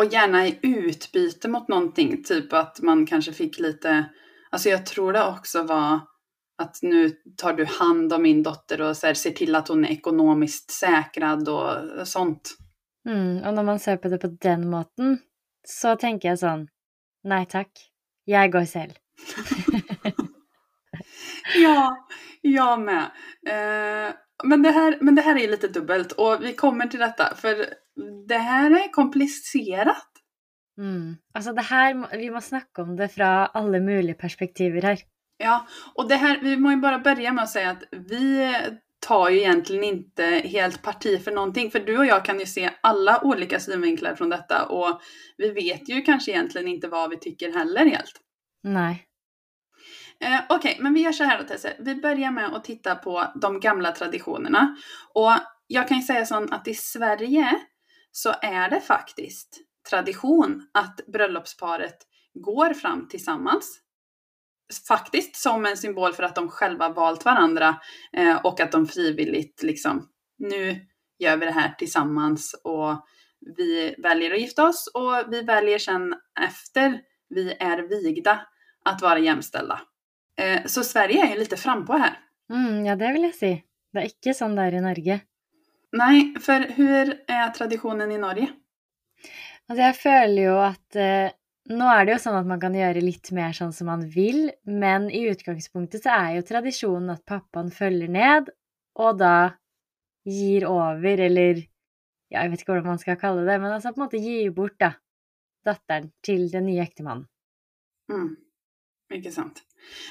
Og 0.00 0.12
gjerne 0.12 0.46
i 0.48 0.56
utbyte 0.64 1.50
mot 1.52 1.68
noe, 1.68 1.90
typ 1.94 2.52
at 2.56 2.80
man 2.86 3.04
kanskje 3.08 3.36
fikk 3.44 3.60
lite, 3.64 4.02
Altså, 4.50 4.72
jeg 4.72 4.82
tror 4.86 5.12
det 5.14 5.20
også 5.22 5.60
var 5.62 6.00
at 6.60 6.80
nå 6.82 7.04
tar 7.38 7.54
du 7.54 7.64
hand 7.64 8.12
om 8.12 8.24
min 8.26 8.42
dotter 8.42 8.82
og 8.82 8.96
ser, 8.98 9.14
ser 9.14 9.36
til 9.38 9.54
at 9.56 9.70
hun 9.70 9.84
er 9.86 9.94
økonomisk 9.94 10.74
säkrad 10.74 11.48
og 11.48 12.02
sånt. 12.08 12.56
Mm, 13.08 13.46
og 13.46 13.54
når 13.54 13.62
man 13.64 13.78
ser 13.78 13.96
på 14.02 14.10
det 14.12 14.18
på 14.20 14.32
den 14.42 14.66
måten, 14.68 15.20
så 15.66 15.94
tenker 15.96 16.32
jeg 16.32 16.42
sånn 16.42 16.66
Nei 17.30 17.44
takk, 17.48 17.70
jeg 18.28 18.52
går 18.52 18.66
selv. 18.68 18.98
Ja, 21.62 22.08
jag 22.40 22.80
med. 22.80 23.10
Eh, 23.46 24.14
men, 24.44 24.62
det 24.62 24.70
här, 24.70 24.98
men 25.00 25.14
det 25.14 25.22
här 25.22 25.38
är 25.38 25.48
lite 25.48 25.68
dubbelt 25.68 26.12
och 26.12 26.44
vi 26.44 26.52
kommer 26.52 26.86
till 26.86 27.00
detta 27.00 27.34
för 27.34 27.66
det 28.28 28.38
här 28.38 28.70
är 28.70 28.92
komplicerat. 28.92 30.06
Mm. 30.78 31.16
Altså, 31.34 31.52
det 31.52 31.62
her 31.62 32.16
Vi 32.16 32.30
må 32.30 32.40
snakke 32.40 32.82
om 32.82 32.96
det 32.96 33.08
fra 33.08 33.46
alle 33.46 33.80
mulige 33.80 34.14
perspektiver 34.14 34.82
her. 34.82 34.98
Ja, 35.38 35.66
och 35.94 36.08
det 36.08 36.16
här, 36.16 36.40
vi 36.42 36.56
må 36.56 36.70
ju 36.70 36.76
bara 36.76 36.98
börja 36.98 37.32
med 37.32 37.44
att 37.44 37.50
säga 37.50 37.70
att 37.70 37.82
vi 37.90 38.54
tar 39.00 39.30
ju 39.30 39.38
egentligen 39.38 39.84
inte 39.84 40.24
helt 40.24 40.82
parti 40.82 41.24
för 41.24 41.32
någonting, 41.32 41.70
för 41.70 41.80
du 41.80 41.98
och 41.98 42.06
jag 42.06 42.24
kan 42.24 42.40
ju 42.40 42.46
se 42.46 42.70
alla 42.80 43.20
olika 43.24 43.60
synvinklar 43.60 44.14
från 44.14 44.28
detta 44.28 44.66
och 44.66 45.00
vi 45.36 45.50
vet 45.50 45.88
ju 45.88 46.02
kanske 46.02 46.30
egentligen 46.30 46.68
inte 46.68 46.88
vad 46.88 47.10
vi 47.10 47.16
tycker 47.16 47.52
heller 47.52 47.86
helt. 47.86 48.20
Nei. 48.62 49.06
Eh, 50.20 50.40
Okej, 50.48 50.76
men 50.80 50.94
vi 50.94 51.00
gör 51.00 51.12
så 51.12 51.24
här 51.24 51.38
då 51.38 51.44
Tesse. 51.44 51.76
Vi 51.78 51.94
börjar 51.94 52.30
med 52.30 52.54
att 52.54 52.64
titta 52.64 52.94
på 52.94 53.32
de 53.34 53.60
gamla 53.60 53.92
traditionerna. 53.92 54.76
Och 55.14 55.32
jag 55.66 55.88
kan 55.88 55.96
ju 55.96 56.02
säga 56.02 56.26
så 56.26 56.46
att 56.50 56.68
i 56.68 56.74
Sverige 56.74 57.60
så 58.12 58.34
är 58.42 58.70
det 58.70 58.80
faktiskt 58.80 59.58
tradition 59.90 60.68
att 60.74 61.00
bröllopsparet 61.06 61.96
går 62.34 62.74
fram 62.74 63.08
tillsammans. 63.08 63.80
Faktiskt 64.88 65.36
som 65.36 65.66
en 65.66 65.76
symbol 65.76 66.12
för 66.12 66.22
att 66.22 66.34
de 66.34 66.48
själva 66.48 66.88
valt 66.88 67.24
varandra 67.24 67.80
eh, 68.12 68.36
och 68.36 68.60
att 68.60 68.72
de 68.72 68.86
frivilligt 68.86 69.62
liksom, 69.62 70.08
nu 70.38 70.80
gör 71.18 71.36
vi 71.36 71.46
det 71.46 71.52
här 71.52 71.74
tillsammans 71.78 72.60
och 72.64 73.06
vi 73.56 73.94
väljer 73.98 74.34
att 74.34 74.40
gifta 74.40 74.68
oss 74.68 74.90
och 74.94 75.32
vi 75.32 75.42
väljer 75.42 75.78
sen 75.78 76.14
efter 76.40 77.00
vi 77.28 77.52
är 77.60 77.78
vigda 77.88 78.46
att 78.84 79.02
vara 79.02 79.18
jämställda. 79.18 79.80
Eh, 80.40 80.66
Så 80.66 80.84
Sverige 80.86 81.24
er 81.24 81.34
jo 81.34 81.42
litt 81.42 81.56
frampå 81.60 81.98
her. 82.00 82.16
Mm, 82.50 82.86
ja, 82.86 82.96
det 82.98 83.12
vil 83.14 83.28
jeg 83.28 83.36
si. 83.36 83.52
Det 83.92 84.00
er 84.02 84.08
ikke 84.08 84.34
sånn 84.36 84.56
det 84.56 84.68
er 84.68 84.78
i 84.78 84.84
Norge. 84.84 85.18
Nei, 86.00 86.14
for 86.42 86.64
hur 86.76 87.12
er 87.28 87.52
tradisjonen 87.54 88.12
i 88.14 88.18
Norge? 88.22 88.46
Altså, 89.68 89.82
jeg 89.82 89.96
føler 89.98 90.42
jo 90.44 90.56
at 90.62 90.98
eh, 90.98 91.36
Nå 91.70 91.86
er 91.86 92.06
det 92.06 92.14
jo 92.16 92.22
sånn 92.24 92.38
at 92.40 92.48
man 92.48 92.58
kan 92.58 92.74
gjøre 92.74 93.02
litt 93.04 93.28
mer 93.36 93.52
sånn 93.54 93.70
som 93.76 93.86
man 93.86 94.00
vil, 94.10 94.48
men 94.66 95.04
i 95.14 95.20
utgangspunktet 95.30 96.02
så 96.02 96.16
er 96.16 96.32
jo 96.38 96.46
tradisjonen 96.48 97.12
at 97.12 97.22
pappaen 97.28 97.68
følger 97.70 98.10
ned, 98.10 98.48
og 98.98 99.20
da 99.20 99.52
gir 100.26 100.66
over, 100.66 101.22
eller 101.28 101.60
ja, 102.32 102.40
jeg 102.40 102.50
vet 102.50 102.64
ikke 102.64 102.72
hvordan 102.72 102.90
man 102.96 103.02
skal 103.02 103.20
kalle 103.20 103.44
det, 103.46 103.60
men 103.62 103.76
altså 103.76 103.92
på 103.92 104.00
en 104.00 104.06
måte 104.08 104.22
gir 104.24 104.50
bort, 104.56 104.74
da, 104.82 104.96
datteren 105.68 106.10
til 106.26 106.48
den 106.50 106.66
nye 106.72 106.82
ektemannen. 106.82 107.28
Mm. 108.10 108.32
Ikke 109.20 109.30
sant. 109.36 109.62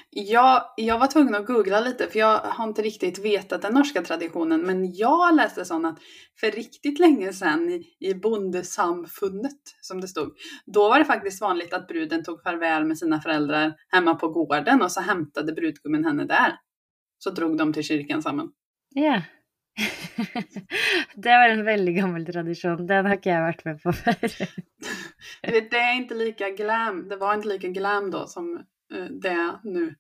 Jag, 0.10 0.64
jag 0.78 1.00
var 1.00 1.08
tvungen 1.08 1.36
att 1.36 1.46
googla 1.46 1.80
lite 1.80 2.08
för 2.08 2.20
jag 2.20 2.40
har 2.40 2.68
inte 2.68 2.82
riktigt 2.82 3.20
vetat 3.20 3.62
den 3.62 3.74
norska 3.74 4.02
traditionen 4.02 4.62
men 4.62 4.94
jag 4.94 5.36
läste 5.36 5.66
sån 5.66 5.86
att 5.86 6.00
för 6.40 6.52
riktigt 6.52 7.00
länge 7.00 7.34
sedan 7.34 7.70
i, 7.70 7.96
i 8.00 8.14
bondesamfundet 8.14 9.60
som 9.82 10.02
det 10.02 10.08
stod, 10.08 10.32
då 10.66 10.90
var 10.90 11.00
det 11.00 11.06
faktiskt 11.06 11.42
vanligt 11.42 11.74
att 11.74 11.88
bruden 11.88 12.24
tog 12.24 12.44
farväl 12.44 12.86
med 12.86 12.98
sina 12.98 13.22
föräldrar 13.22 13.74
hemma 13.92 14.16
på 14.16 14.28
gården 14.28 14.82
och 14.82 14.92
så 14.92 15.02
hämtade 15.02 15.54
brudgummen 15.54 16.06
henne 16.06 16.26
där. 16.26 16.60
Så 17.18 17.30
drog 17.30 17.58
de 17.58 17.74
till 17.74 17.84
kyrkan 17.84 18.22
sammen. 18.22 18.52
Ja. 18.90 19.22
det 21.16 21.30
var 21.30 21.50
en 21.50 21.66
veldig 21.66 21.96
gammel 21.96 22.26
tradisjon. 22.26 22.88
Den 22.88 23.06
har 23.06 23.20
ikke 23.20 23.32
jeg 23.32 23.46
vært 23.46 23.66
med 23.68 23.82
på 23.84 23.94
før. 23.94 24.20
Det, 25.42 25.78
är 25.78 25.96
inte 25.96 26.16
lika 26.16 26.50
glam, 26.50 27.08
det 27.10 27.16
var 27.16 27.34
inte 27.34 27.48
lika 27.48 27.68
glam 27.68 28.12
då 28.12 28.28
som 28.28 28.64
det 29.22 29.60
nu. 29.64 29.96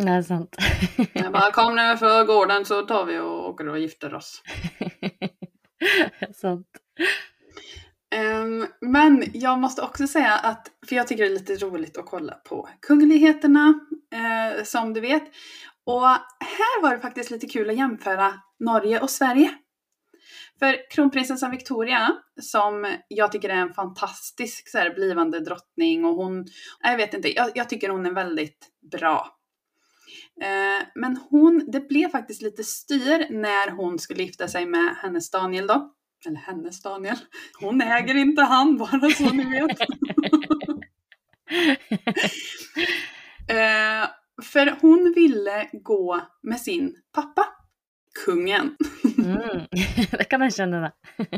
Det 0.00 0.08
er 0.08 0.22
sant. 0.22 0.56
jeg 1.14 1.32
bare 1.32 1.52
kom 1.52 1.74
ned 1.76 1.98
för 1.98 2.24
gården 2.24 2.64
så 2.64 2.82
tar 2.82 3.04
vi 3.04 3.18
og 3.20 3.50
åker 3.50 3.68
og 3.68 3.80
gifter 3.80 4.14
oss. 4.14 4.38
sant. 6.42 6.80
Um, 8.16 8.66
men 8.80 9.24
jag 9.34 9.58
måste 9.58 9.82
också 9.82 10.06
säga 10.06 10.32
att, 10.32 10.70
för 10.88 10.96
jag 10.96 11.06
tycker 11.06 11.24
det 11.24 11.28
är 11.30 11.38
lite 11.38 11.54
roligt 11.54 11.98
att 11.98 12.06
kolla 12.06 12.34
på 12.34 12.68
kungligheterna, 12.80 13.80
eh, 14.14 14.64
som 14.64 14.92
du 14.92 15.00
vet. 15.00 15.22
Och 15.84 16.06
här 16.40 16.82
var 16.82 16.90
det 16.90 17.00
faktiskt 17.00 17.30
lite 17.30 17.46
kul 17.46 17.70
att 17.70 17.76
jämföra 17.76 18.34
Norge 18.58 19.00
och 19.00 19.10
Sverige. 19.10 19.50
För 20.58 20.90
kronprinsessan 20.90 21.50
Victoria, 21.50 22.16
som 22.40 22.96
jag 23.08 23.32
tycker 23.32 23.48
är 23.48 23.54
en 23.56 23.74
fantastisk 23.74 24.70
så 24.70 24.78
här, 24.78 24.94
blivande 24.94 25.40
drottning 25.40 26.04
och 26.04 26.14
hon, 26.14 26.46
jag 26.82 26.96
vet 26.96 27.14
inte, 27.14 27.34
jag, 27.34 27.50
jag 27.54 27.68
tycker 27.68 27.88
hon 27.88 28.06
är 28.06 28.12
väldigt 28.12 28.66
bra. 28.92 29.36
Eh, 30.42 30.86
men 30.94 31.16
hon, 31.30 31.68
det 31.72 31.88
blev 31.88 32.08
faktiskt 32.08 32.42
lite 32.42 32.64
styr 32.64 33.26
när 33.30 33.70
hon 33.70 33.98
skulle 33.98 34.22
gifta 34.22 34.48
sig 34.48 34.66
med 34.66 34.96
hennes 35.02 35.30
Daniel 35.30 35.66
då. 35.66 35.94
Eller 36.26 36.36
hennes 36.36 36.82
Daniel. 36.82 37.16
Hon 37.60 37.80
äger 37.80 38.14
inte 38.14 38.42
han, 38.42 38.76
bara 38.76 39.10
så 39.10 39.32
ni 39.32 39.44
vet. 39.44 39.80
eh, 43.48 44.08
för 44.42 44.76
hon 44.80 45.12
ville 45.16 45.70
gå 45.72 46.20
med 46.42 46.60
sin 46.60 46.96
pappa, 47.12 47.46
kungen. 48.24 48.76
Mm. 49.24 49.66
Det 50.10 50.24
kan 50.24 50.40
man 50.40 50.50
känna. 50.50 50.92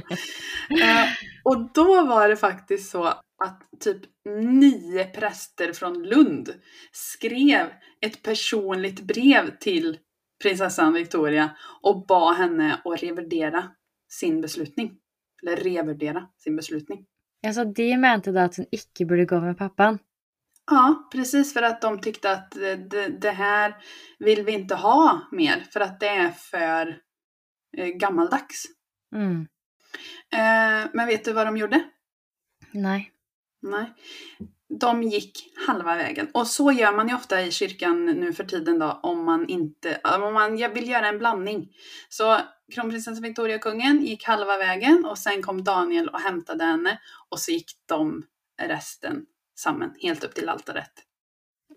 Eh, 0.71 1.07
och 1.45 1.73
då 1.75 2.07
var 2.07 2.29
det 2.29 2.37
faktiskt 2.37 2.91
så 2.91 3.05
att 3.05 3.62
typ 3.81 4.01
nio 4.39 5.05
präster 5.05 5.73
från 5.73 6.03
Lund 6.03 6.55
skrev 6.93 7.67
ett 8.07 8.23
personligt 8.23 9.01
brev 9.01 9.59
till 9.61 9.99
prinsessan 10.43 10.93
Victoria 10.93 11.51
och 11.83 12.07
bad 12.07 12.35
henne 12.35 12.81
att 12.85 13.03
revidera 13.03 13.65
sin 14.12 14.41
beslutning. 14.41 14.99
Eller 15.43 15.57
revidera 15.57 16.29
sin 16.39 16.57
beslutning. 16.57 17.07
Alltså 17.47 17.65
de 17.65 17.97
mente 17.97 18.33
da 18.33 18.45
at 18.45 18.57
hun 18.57 18.67
ikke 18.71 19.05
burde 19.05 19.25
gå 19.25 19.41
med 19.41 19.59
pappan? 19.59 19.99
Ja, 20.71 21.09
precis 21.12 21.53
för 21.53 21.62
att 21.62 21.81
de 21.81 22.01
tyckte 22.01 22.31
att 22.31 22.51
det, 22.51 23.09
det, 23.21 23.31
här 23.31 23.75
vill 24.19 24.45
vi 24.45 24.53
inte 24.53 24.75
ha 24.75 25.21
mer 25.33 25.65
för 25.71 25.81
att 25.81 26.01
det 26.01 26.09
är 26.09 26.31
för 26.31 26.99
gammaldags. 27.73 28.67
Mm. 29.14 29.47
Eh, 30.33 30.91
men 30.93 31.07
vet 31.07 31.25
du 31.25 31.35
hva 31.37 31.45
de 31.49 31.57
gjorde? 31.61 31.83
Nei. 32.73 33.00
Nei. 33.62 33.87
De 34.73 34.91
gikk 35.12 35.43
halva 35.67 35.97
vägen. 36.00 36.31
Og 36.38 36.47
så 36.49 36.73
gjør 36.73 36.95
man 36.97 37.09
ju 37.09 37.14
ofta 37.14 37.43
i 37.43 37.50
kyrkan 37.52 38.07
nu 38.07 38.33
for 38.33 38.49
tiden 38.49 38.79
då 38.79 38.91
om 39.02 39.25
man 39.25 39.49
inte, 39.49 40.00
om 40.05 40.35
man 40.35 40.57
vill 40.57 40.88
göra 40.88 41.09
en 41.09 41.19
blandning. 41.19 41.69
Så 42.09 42.38
kronprinsessan 42.75 43.23
Victoria 43.23 43.59
kungen 43.59 44.00
gikk 44.07 44.25
halva 44.25 44.57
vägen 44.59 45.05
og 45.05 45.19
sen 45.19 45.43
kom 45.43 45.61
Daniel 45.64 46.09
og 46.09 46.21
hämtade 46.25 46.64
henne 46.64 46.97
og 47.29 47.38
så 47.38 47.59
gikk 47.59 47.75
de 47.88 48.23
resten 48.69 49.26
sammen, 49.59 49.93
helt 50.02 50.25
opp 50.25 50.35
til 50.35 50.49
altaret. 50.49 51.05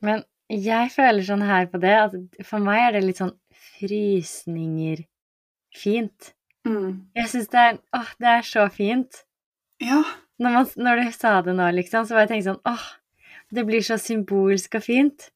Men 0.01 0.23
jeg 0.47 0.91
føler 0.93 1.25
sånn 1.25 1.43
her 1.43 1.67
på 1.71 1.81
det 1.83 1.95
at 1.97 2.15
for 2.45 2.63
meg 2.63 2.81
er 2.85 2.95
det 2.95 3.03
litt 3.09 3.19
sånn 3.19 3.35
frysninger 3.75 5.03
fint. 5.77 6.33
Mm. 6.67 7.05
Jeg 7.15 7.29
syns 7.29 7.47
det 7.53 7.63
Åh, 7.93 8.11
det 8.19 8.27
er 8.27 8.41
så 8.47 8.67
fint. 8.73 9.23
Ja, 9.83 10.03
Når, 10.39 10.51
man, 10.51 10.67
når 10.77 11.01
du 11.03 11.11
sa 11.15 11.41
det 11.45 11.53
nå, 11.55 11.67
liksom, 11.75 12.05
så 12.07 12.15
var 12.15 12.25
jeg 12.25 12.29
tenkt 12.33 12.47
sånn 12.49 12.61
Åh, 12.65 12.85
det 13.53 13.63
blir 13.67 13.83
så 13.85 13.97
symbolsk 14.01 14.75
og 14.79 14.83
fint. 14.83 15.29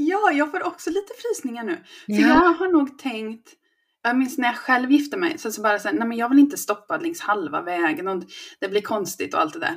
ja, 0.00 0.18
jeg 0.32 0.46
får 0.48 0.62
også 0.64 0.90
lite 0.94 1.12
frysninger 1.18 1.64
nu. 1.68 1.74
For 2.06 2.20
Ja. 2.22 2.38
jeg 2.40 2.54
har 2.62 2.70
nok 2.72 2.94
tenkt 2.98 3.56
jeg 4.04 4.16
minns 4.16 4.38
når 4.38 4.46
jeg 4.48 4.60
selv 4.64 4.88
gifte 4.94 5.16
meg, 5.20 5.34
så, 5.40 5.50
så 5.52 5.60
bare 5.62 5.78
så 5.78 5.88
här, 5.90 5.96
nej 5.98 6.06
men 6.08 6.16
jeg 6.18 6.30
vil 6.30 6.38
ikke 6.46 6.56
stoppe 6.56 6.96
längs 7.02 7.20
halve 7.20 7.60
veien, 7.66 8.08
og 8.08 8.22
det 8.60 8.70
blir 8.72 8.80
konstigt 8.82 9.34
og 9.34 9.40
alt 9.42 9.58
det 9.58 9.60
der. 9.66 9.76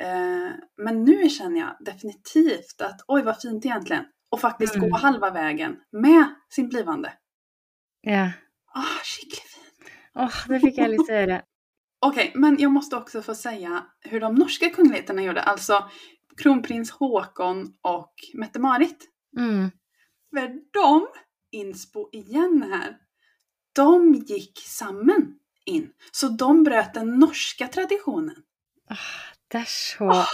Uh, 0.00 0.54
men 0.80 1.02
nå 1.04 1.28
kjenner 1.28 1.58
jeg 1.60 1.84
definitivt 1.90 2.80
at 2.80 3.02
oi, 3.12 3.20
så 3.20 3.34
fint 3.42 3.66
egentlig. 3.68 3.98
Og 4.32 4.40
faktisk 4.40 4.76
Mm. 4.78 4.88
gå 4.90 4.96
halve 5.02 5.30
veien 5.34 5.74
med 5.92 6.32
sin 6.48 6.70
blivande. 6.70 7.10
Ja. 8.06 8.30
Ah, 8.74 8.98
skikkelig 9.04 9.46
fint. 9.46 9.94
Åh, 10.14 10.42
det 10.48 10.60
fikk 10.64 10.78
jeg 10.78 10.92
lyst 10.94 11.06
til 11.08 11.14
å 11.14 11.20
gjøre. 11.20 11.40
Okej, 12.06 12.32
men 12.34 12.58
jag 12.58 12.72
måste 12.72 12.96
också 12.96 13.22
få 13.22 13.34
säga 13.34 13.84
hur 14.00 14.20
de 14.20 14.34
norska 14.34 14.70
kungligheterna 14.70 15.22
gjorde, 15.22 15.42
alltså 15.42 15.90
kronprins 16.36 16.90
Håkon 16.90 17.74
och 17.82 18.14
Mette-Marit. 18.34 19.08
Mm. 19.36 19.70
För 20.34 20.48
de, 20.72 21.06
inspo 21.52 22.08
igen 22.12 22.62
här, 22.72 22.96
de 23.72 24.14
gick 24.14 24.58
sammen 24.58 25.38
inn. 25.66 25.92
Så 26.12 26.28
de 26.28 26.62
brøt 26.64 26.94
den 26.94 27.18
norske 27.18 27.68
tradisjonen. 27.68 28.34
traditionen. 28.34 28.44
Det 29.50 29.58
er 29.58 29.64
så 29.66 30.24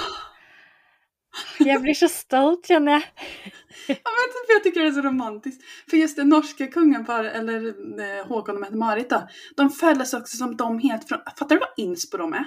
Jeg 1.60 1.80
blir 1.82 1.94
så 1.94 2.08
stolt, 2.08 2.66
kjenner 2.68 2.98
jeg. 2.98 3.52
Ja, 3.86 3.94
men 3.94 4.32
for 4.34 4.54
jag 4.54 4.62
tycker 4.64 4.80
det 4.80 4.88
är 4.88 4.92
så 4.92 5.02
romantiskt. 5.02 5.62
För 5.90 5.96
just 5.96 6.16
det 6.16 6.24
norska 6.24 6.66
kungapar, 6.66 7.24
eller 7.24 7.66
eh, 8.00 8.26
Håkon 8.26 8.54
och 8.54 8.60
Mette-Marit 8.60 9.10
då, 9.10 9.28
de 9.56 9.70
föddes 9.70 10.14
också 10.14 10.36
som 10.36 10.56
de 10.56 10.78
helt 10.78 11.08
från, 11.08 11.18
fattar 11.38 11.56
du 11.56 11.58
vad 11.58 11.84
inspo 11.86 12.16
de 12.16 12.32
är? 12.32 12.44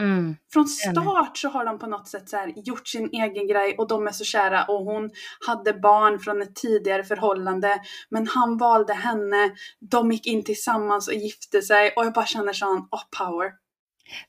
Mm. 0.00 0.36
Från 0.52 0.66
start 0.66 1.38
så 1.38 1.48
har 1.48 1.64
de 1.64 1.78
på 1.78 1.86
något 1.86 2.08
sätt 2.08 2.28
så 2.28 2.36
här 2.36 2.52
gjort 2.56 2.88
sin 2.88 3.10
egen 3.12 3.48
grej 3.48 3.74
och 3.78 3.88
de 3.88 4.06
är 4.06 4.12
så 4.12 4.24
kära 4.24 4.64
och 4.64 4.84
hon 4.84 5.10
hade 5.46 5.72
barn 5.72 6.18
från 6.18 6.42
ett 6.42 6.54
tidigare 6.54 7.04
förhållande 7.04 7.78
men 8.10 8.26
han 8.26 8.58
valde 8.58 8.92
henne, 8.92 9.50
de 9.90 10.12
gick 10.12 10.26
in 10.26 10.44
tillsammans 10.44 11.08
och 11.08 11.14
gifte 11.14 11.62
sig 11.62 11.92
och 11.96 12.06
jag 12.06 12.12
bara 12.12 12.26
känner 12.26 12.52
sånn, 12.52 12.88
oh 12.90 13.02
power. 13.18 13.52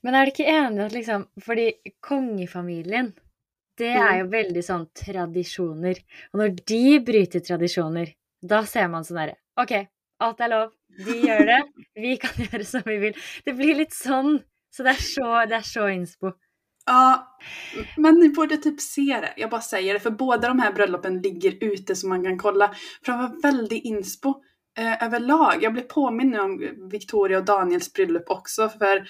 Men 0.01 0.15
er 0.15 0.25
du 0.25 0.31
ikke 0.31 0.49
enig 0.49 0.81
i 0.81 0.85
at 0.85 0.93
liksom 0.95 1.27
Fordi 1.45 1.71
kongefamilien, 2.01 3.11
det 3.77 3.91
er 3.93 4.11
Mm. 4.11 4.19
jo 4.19 4.25
veldig 4.31 4.63
sånn 4.63 4.87
tradisjoner. 4.95 5.99
Og 6.33 6.39
når 6.41 6.55
de 6.65 6.99
bryter 6.99 7.39
tradisjoner, 7.45 8.13
da 8.41 8.63
ser 8.65 8.87
man 8.87 9.03
sånn 9.03 9.17
derre 9.21 9.35
OK, 9.59 9.87
alt 10.19 10.41
er 10.41 10.49
lov. 10.49 10.71
De 11.05 11.13
gjør 11.21 11.45
det. 11.45 11.61
Vi 11.95 12.17
kan 12.17 12.31
gjøre 12.45 12.65
som 12.65 12.81
vi 12.85 12.97
vil. 12.97 13.13
Det 13.45 13.53
blir 13.57 13.75
litt 13.75 13.93
sånn. 13.93 14.39
Så 14.73 14.83
det 14.83 14.91
er 14.95 15.01
så, 15.01 15.29
det 15.49 15.55
er 15.57 15.65
så 15.65 15.87
inspo. 15.89 16.31
Ja, 16.87 17.37
men 17.97 18.19
ni 18.19 18.29
borde 18.29 18.57
typ 18.61 18.79
se 18.81 19.01
det. 19.21 19.33
Jag 19.37 19.49
bara 19.49 19.61
säger 19.61 19.93
det, 19.93 19.99
för 19.99 20.09
båda 20.11 20.47
de 20.47 20.59
här 20.59 20.73
bröllopen 20.73 21.21
ligger 21.21 21.57
ute 21.63 21.95
så 21.95 22.07
man 22.07 22.23
kan 22.23 22.37
kolla. 22.37 22.71
För 23.05 23.11
det 23.11 23.17
var 23.17 23.41
väldigt 23.41 23.83
inspo 23.85 24.35
eh, 24.77 25.03
överlag. 25.03 25.63
Jag 25.63 25.73
blev 25.73 25.83
påminnet 25.83 26.41
om 26.41 26.59
Victoria 26.91 27.37
och 27.37 27.45
Daniels 27.45 27.93
bröllop 27.93 28.29
också, 28.29 28.69
för 28.69 29.07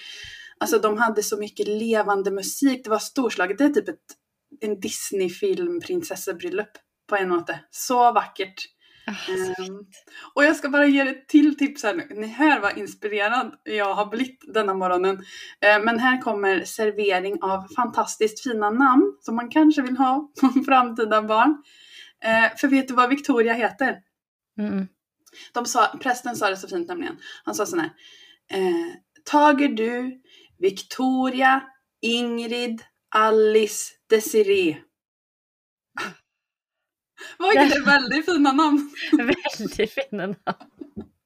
alltså 0.60 0.80
de 0.80 0.98
hade 0.98 1.24
så 1.24 1.38
mycket 1.38 1.68
levande 1.68 2.32
musik. 2.32 2.84
Det 2.84 2.90
var 2.90 3.00
storslaget. 3.00 3.58
Det 3.58 3.64
är 3.64 3.70
typ 3.70 3.90
ett, 3.90 4.16
en 4.62 4.80
Disney-film-prinsessebryllup 4.80 6.72
på 7.10 7.16
en 7.16 7.30
måte. 7.30 7.60
Så 7.70 8.12
vackert. 8.12 8.68
Åh, 9.08 9.36
um, 9.36 9.66
Ehm, 9.66 9.86
och 10.34 10.44
jag 10.44 10.56
ska 10.56 10.70
bara 10.70 10.86
ge 10.86 11.00
ett 11.00 11.28
till 11.28 11.58
tips 11.58 11.84
här 11.84 11.94
nu. 11.96 12.08
Ni 12.10 12.28
hör 12.28 12.60
vad 12.60 12.78
inspirerad 12.78 13.56
jag 13.64 13.94
har 13.94 14.06
blivit 14.06 14.54
denna 14.54 14.74
morgonen. 14.74 15.16
Uh, 15.16 15.84
Men 15.84 16.00
här 16.00 16.22
kommer 16.22 16.64
servering 16.64 17.38
av 17.42 17.68
fantastiskt 17.76 18.44
fina 18.44 18.70
namn 18.70 19.18
som 19.20 19.36
man 19.36 19.50
kanske 19.50 19.82
vill 19.82 19.98
ha 19.98 20.32
på 20.42 20.64
framtida 20.66 21.22
barn. 21.22 21.50
Uh, 22.26 22.58
För 22.58 22.68
vet 22.68 22.88
du 22.88 22.94
vad 22.94 23.10
Victoria 23.10 23.54
heter? 23.54 23.98
Mm. 24.58 24.88
De 25.54 25.66
sa, 25.66 25.88
prästen 26.02 26.36
sa 26.36 26.50
det 26.50 26.58
så 26.58 26.68
fint 26.68 26.88
nämligen. 26.88 27.18
Han 27.44 27.56
sa 27.56 27.66
sån 27.66 27.80
här. 27.80 27.92
Uh, 28.58 28.94
Tager 29.24 29.70
du 29.70 30.22
Victoria, 30.60 31.64
Ingrid, 32.02 32.82
Alice, 33.16 33.94
Desiree. 34.10 34.78
Var 37.40 37.52
ikke 37.54 37.70
det 37.74 37.86
veldig 37.86 38.24
fina 38.26 38.52
navn? 38.54 38.82
Veldig 39.12 39.90
fine 39.94 40.34
navn. 40.36 40.68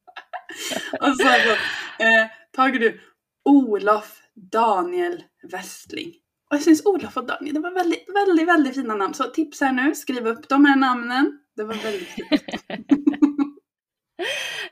Og 0.99 1.15
så 1.15 1.29
alltså, 1.29 1.51
eh, 1.99 2.27
tar 2.55 2.69
du 2.69 2.99
Olaf 3.45 4.21
Daniel 4.35 5.23
Westling. 5.53 6.15
Og 6.51 6.57
jeg 6.57 6.65
syns 6.65 6.81
Olaf 6.85 7.15
og 7.17 7.27
Daniel, 7.29 7.55
det 7.55 7.63
var 7.63 7.75
veldig, 7.77 7.99
veldig 8.11 8.45
veldig 8.47 8.73
fina 8.75 8.97
navn. 8.99 9.13
Så 9.15 9.29
tips 9.31 9.61
her 9.63 9.71
nå, 9.75 9.91
skriv 9.95 10.27
opp 10.33 10.49
de 10.51 10.57
her 10.65 10.79
navnene. 10.79 11.21
Det 11.55 11.67
var 11.67 11.79
veldig 11.79 12.07
fint. 12.11 12.97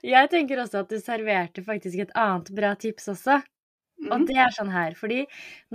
Jeg 0.05 0.29
tenker 0.31 0.59
også 0.61 0.83
at 0.83 0.91
du 0.91 0.99
serverte 1.01 1.63
faktisk 1.63 2.03
et 2.03 2.11
annet 2.19 2.51
bra 2.55 2.73
tips 2.79 3.09
også. 3.15 3.39
Og 4.11 4.21
Mm. 4.21 4.27
det 4.27 4.37
er 4.37 4.49
sånn 4.55 4.71
her, 4.73 4.93
fordi 4.97 5.25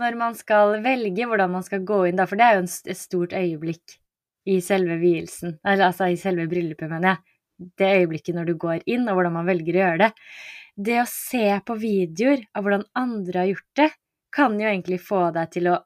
når 0.00 0.17
man 0.19 0.35
skal 0.35 0.81
velge 0.83 1.26
hvordan 1.29 1.50
man 1.53 1.62
skal 1.67 1.81
gå 1.87 2.09
inn, 2.09 2.17
da, 2.17 2.26
for 2.26 2.37
det 2.37 2.45
er 2.49 2.57
jo 2.59 2.64
et 2.93 2.97
stort 2.99 3.33
øyeblikk 3.33 3.99
i 4.47 4.59
selve 4.61 4.99
vielsen, 5.00 5.59
eller 5.64 5.87
altså 5.91 6.11
i 6.12 6.17
selve 6.21 6.47
bryllupet, 6.50 6.88
mener 6.91 7.14
jeg, 7.14 7.19
det 7.79 7.93
øyeblikket 8.00 8.35
når 8.37 8.47
du 8.50 8.55
går 8.61 8.83
inn, 8.87 9.09
og 9.09 9.14
hvordan 9.17 9.33
man 9.38 9.47
velger 9.47 9.75
å 9.79 9.83
gjøre 9.85 9.99
det. 10.05 10.12
Det 10.76 10.99
å 11.03 11.07
se 11.09 11.61
på 11.67 11.76
videoer 11.79 12.43
av 12.55 12.64
hvordan 12.67 12.85
andre 12.99 13.38
har 13.45 13.47
gjort 13.53 13.71
det, 13.79 13.91
kan 14.35 14.59
jo 14.61 14.67
egentlig 14.67 14.99
få 15.00 15.29
deg 15.35 15.50
til 15.55 15.69
å 15.71 15.79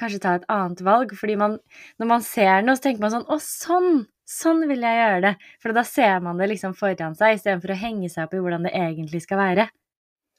kanskje 0.00 0.18
ta 0.24 0.34
et 0.34 0.46
annet 0.50 0.80
valg. 0.82 1.12
Fordi 1.14 1.36
man, 1.38 1.58
når 2.00 2.06
man 2.10 2.22
ser 2.26 2.62
noe, 2.66 2.74
så 2.76 2.82
tenker 2.88 3.04
man 3.04 3.12
sånn 3.14 3.28
Å, 3.30 3.38
sånn! 3.38 4.06
Sånn 4.32 4.62
vil 4.70 4.80
jeg 4.82 4.96
gjøre 4.96 5.20
det. 5.26 5.32
For 5.60 5.72
da 5.76 5.82
ser 5.84 6.20
man 6.24 6.38
det 6.40 6.48
liksom 6.50 6.74
foran 6.78 7.14
seg, 7.18 7.36
istedenfor 7.36 7.74
å 7.74 7.78
henge 7.78 8.08
seg 8.10 8.24
opp 8.26 8.34
i 8.34 8.40
hvordan 8.42 8.62
det 8.66 8.72
egentlig 8.78 9.20
skal 9.24 9.38
være. 9.42 9.66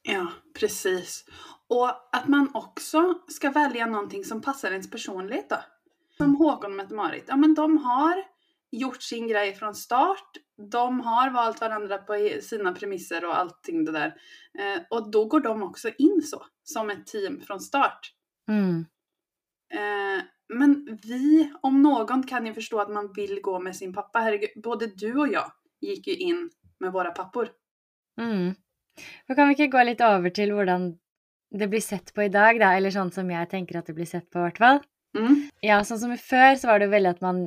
Ja, 0.03 0.27
precis. 0.59 1.25
Och 1.67 2.15
att 2.15 2.27
man 2.27 2.49
också 2.53 3.19
ska 3.27 3.51
välja 3.51 3.85
någonting 3.85 4.23
som 4.23 4.41
passar 4.41 4.71
ens 4.71 4.89
personlighet 4.89 5.49
då. 5.49 5.57
Som 6.17 6.35
Håkon 6.35 6.71
och 6.71 6.77
Mette-Marit, 6.77 7.25
ja 7.27 7.35
men 7.35 7.53
de 7.53 7.77
har 7.77 8.23
gjort 8.71 9.01
sin 9.01 9.27
grej 9.27 9.55
från 9.55 9.75
start. 9.75 10.29
De 10.71 10.99
har 10.99 11.29
valt 11.29 11.61
varandra 11.61 11.97
på 11.97 12.29
sina 12.41 12.73
premisser 12.73 13.25
och 13.25 13.39
allting 13.39 13.85
det 13.85 13.91
där. 13.91 14.15
Eh, 14.59 14.81
och 14.89 15.11
då 15.11 15.25
går 15.25 15.39
de 15.39 15.63
också 15.63 15.89
in 15.97 16.21
så, 16.21 16.45
som 16.63 16.89
ett 16.89 17.07
team 17.07 17.41
från 17.41 17.59
start. 17.59 18.13
Mm. 18.49 18.85
Eh, 19.73 20.23
men 20.53 20.99
vi, 21.03 21.53
om 21.61 21.81
någon, 21.81 22.23
kan 22.23 22.45
ju 22.45 22.53
förstå 22.53 22.79
att 22.79 22.91
man 22.91 23.13
vill 23.13 23.41
gå 23.41 23.59
med 23.59 23.75
sin 23.75 23.93
pappa. 23.93 24.19
Herregud, 24.19 24.63
både 24.63 24.87
du 24.87 25.19
och 25.19 25.27
jag 25.27 25.51
gick 25.81 26.07
ju 26.07 26.15
in 26.15 26.49
med 26.79 26.91
våra 26.91 27.11
pappor. 27.11 27.49
Mm. 28.21 28.55
Så 28.99 29.35
kan 29.35 29.49
vi 29.49 29.57
ikke 29.57 29.73
gå 29.75 29.83
litt 29.87 30.03
over 30.05 30.33
til 30.33 30.53
hvordan 30.55 30.91
det 31.53 31.69
blir 31.69 31.83
sett 31.85 32.13
på 32.15 32.25
i 32.25 32.31
dag, 32.33 32.57
da? 32.61 32.73
Eller 32.77 32.93
sånn 32.93 33.11
som 33.13 33.29
jeg 33.29 33.49
tenker 33.51 33.79
at 33.79 33.89
det 33.89 33.95
blir 33.97 34.09
sett 34.09 34.25
på, 34.29 34.41
i 34.41 34.47
hvert 34.47 34.61
fall. 34.61 34.81
Mm. 35.17 35.37
Ja, 35.65 35.83
sånn 35.85 36.01
som 36.01 36.15
før, 36.17 36.55
så 36.57 36.71
var 36.71 36.81
det 36.81 36.89
jo 36.89 36.95
veldig 36.95 37.11
at 37.13 37.21
man, 37.21 37.43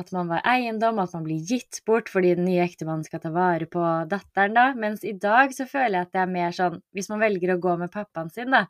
at 0.00 0.12
man 0.16 0.30
var 0.32 0.46
eiendom, 0.48 1.00
at 1.02 1.12
man 1.16 1.26
blir 1.26 1.44
gitt 1.44 1.82
bort 1.88 2.08
fordi 2.12 2.32
den 2.38 2.48
nye 2.48 2.64
ektemannen 2.64 3.04
skal 3.04 3.20
ta 3.20 3.32
vare 3.34 3.68
på 3.68 3.84
datteren, 4.08 4.56
da. 4.56 4.66
Mens 4.78 5.04
i 5.04 5.12
dag 5.12 5.52
så 5.56 5.68
føler 5.68 5.98
jeg 5.98 6.08
at 6.08 6.16
det 6.16 6.24
er 6.24 6.34
mer 6.38 6.56
sånn 6.56 6.80
Hvis 6.96 7.12
man 7.12 7.20
velger 7.20 7.54
å 7.54 7.60
gå 7.60 7.76
med 7.84 7.92
pappaen 7.92 8.32
sin, 8.32 8.52
da, 8.54 8.64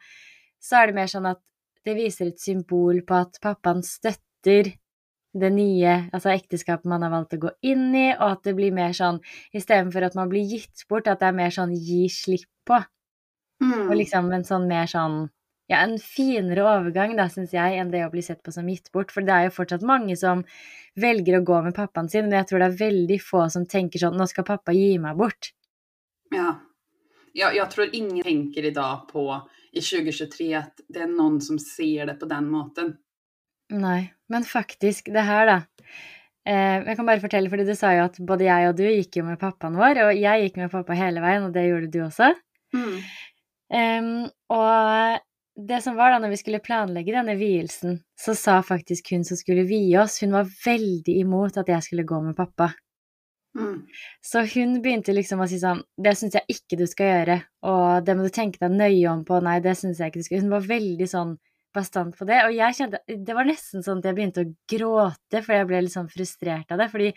så 0.62 0.80
er 0.80 0.90
det 0.90 0.98
mer 0.98 1.10
sånn 1.10 1.30
at 1.30 1.42
det 1.86 1.96
viser 1.98 2.30
et 2.30 2.42
symbol 2.42 3.02
på 3.06 3.18
at 3.18 3.38
pappaen 3.42 3.82
støtter 3.86 4.74
det 5.32 5.48
nye, 5.54 5.92
altså 6.12 6.32
ekteskapet 6.34 6.88
man 6.88 7.04
har 7.04 7.12
valgt 7.12 7.36
å 7.36 7.42
gå 7.46 7.52
inn 7.64 7.92
i, 7.96 8.08
og 8.12 8.26
at 8.26 8.42
det 8.44 8.52
blir 8.56 8.74
mer 8.76 8.92
sånn 8.96 9.22
istedenfor 9.56 10.04
at 10.04 10.16
man 10.18 10.28
blir 10.32 10.44
gitt 10.44 10.84
bort, 10.90 11.08
at 11.08 11.22
det 11.22 11.30
er 11.30 11.38
mer 11.38 11.54
sånn 11.54 11.72
gi 11.72 12.04
slipp 12.12 12.50
på. 12.68 12.80
Mm. 13.62 13.86
Og 13.86 13.94
liksom 13.96 14.28
en 14.34 14.44
sånn 14.46 14.68
mer 14.70 14.90
sånn 14.90 15.24
Ja, 15.70 15.78
en 15.86 15.94
finere 16.02 16.64
overgang, 16.66 17.14
da, 17.16 17.28
syns 17.32 17.52
jeg, 17.54 17.76
enn 17.80 17.88
det 17.88 18.02
å 18.04 18.10
bli 18.12 18.20
sett 18.20 18.42
på 18.44 18.52
som 18.52 18.66
gitt 18.68 18.90
bort. 18.92 19.12
For 19.14 19.24
det 19.24 19.32
er 19.32 19.46
jo 19.46 19.54
fortsatt 19.54 19.84
mange 19.88 20.16
som 20.20 20.42
velger 21.00 21.38
å 21.38 21.44
gå 21.48 21.60
med 21.64 21.72
pappaen 21.76 22.10
sin, 22.12 22.26
men 22.26 22.40
jeg 22.40 22.48
tror 22.50 22.60
det 22.60 22.66
er 22.66 22.80
veldig 22.80 23.18
få 23.22 23.46
som 23.54 23.64
tenker 23.64 24.02
sånn 24.02 24.18
Nå 24.18 24.26
skal 24.28 24.44
pappa 24.44 24.74
gi 24.76 24.98
meg 25.00 25.16
bort. 25.16 25.52
Ja. 26.34 26.58
ja. 27.32 27.54
jeg 27.54 27.68
tror 27.72 27.94
ingen 27.94 28.26
tenker 28.26 28.68
i 28.68 28.74
dag 28.74 29.06
på 29.08 29.24
i 29.72 29.80
2023 29.80 30.50
at 30.58 30.84
det 30.92 31.06
er 31.06 31.14
noen 31.14 31.40
som 31.40 31.62
ser 31.62 32.10
det 32.10 32.18
på 32.20 32.28
den 32.28 32.50
måten. 32.52 32.92
Nei, 33.70 34.12
men 34.32 34.44
faktisk, 34.44 35.12
det 35.14 35.24
her, 35.24 35.46
da. 35.48 35.58
Eh, 36.48 36.82
jeg 36.82 36.96
kan 36.98 37.06
bare 37.06 37.22
fortelle, 37.22 37.50
fordi 37.52 37.66
du 37.68 37.74
sa 37.78 37.92
jo 37.94 38.06
at 38.08 38.16
både 38.26 38.48
jeg 38.48 38.68
og 38.68 38.78
du 38.78 38.86
gikk 38.88 39.20
jo 39.20 39.26
med 39.26 39.40
pappaen 39.40 39.78
vår, 39.78 40.00
og 40.06 40.16
jeg 40.18 40.46
gikk 40.46 40.58
med 40.58 40.72
pappa 40.72 40.96
hele 40.98 41.22
veien, 41.22 41.46
og 41.46 41.54
det 41.54 41.68
gjorde 41.68 41.90
du 41.92 42.00
også. 42.04 42.32
Mm. 42.74 42.96
Um, 43.72 44.08
og 44.52 45.20
det 45.68 45.78
som 45.84 45.96
var 45.96 46.12
da 46.12 46.20
når 46.20 46.32
vi 46.34 46.40
skulle 46.40 46.64
planlegge 46.64 47.14
denne 47.14 47.36
vielsen, 47.40 48.00
så 48.18 48.34
sa 48.36 48.58
faktisk 48.64 49.12
hun 49.14 49.24
som 49.24 49.38
skulle 49.38 49.66
vie 49.68 49.94
oss, 50.00 50.18
hun 50.24 50.34
var 50.34 50.50
veldig 50.64 51.14
imot 51.22 51.60
at 51.60 51.70
jeg 51.72 51.86
skulle 51.86 52.08
gå 52.08 52.20
med 52.24 52.36
pappa. 52.36 52.72
Mm. 53.56 53.82
Så 54.24 54.46
hun 54.54 54.78
begynte 54.84 55.12
liksom 55.12 55.42
å 55.44 55.46
si 55.46 55.58
sånn 55.60 55.82
Det 56.00 56.14
syns 56.16 56.38
jeg 56.38 56.54
ikke 56.54 56.78
du 56.80 56.86
skal 56.88 57.10
gjøre, 57.10 57.34
og 57.68 58.06
det 58.06 58.14
må 58.16 58.24
du 58.24 58.32
tenke 58.32 58.56
deg 58.62 58.72
nøye 58.72 59.10
om 59.10 59.26
på, 59.28 59.42
nei, 59.44 59.58
det 59.60 59.74
syns 59.76 60.00
jeg 60.00 60.08
ikke 60.08 60.22
du 60.22 60.24
skal 60.24 60.40
Hun 60.40 60.54
var 60.54 60.64
veldig 60.70 61.08
sånn 61.10 61.34
bastant 61.74 62.14
på 62.18 62.26
det, 62.28 62.38
og 62.46 62.54
jeg 62.54 62.76
kjente 62.78 63.00
Det 63.08 63.34
var 63.36 63.48
nesten 63.48 63.84
sånn 63.84 64.02
at 64.02 64.08
jeg 64.10 64.18
begynte 64.18 64.44
å 64.44 64.52
gråte, 64.74 65.40
for 65.42 65.56
jeg 65.56 65.68
ble 65.70 65.82
litt 65.84 65.94
sånn 65.94 66.10
frustrert 66.12 66.72
av 66.74 66.82
det, 66.82 66.88
fordi 66.92 67.12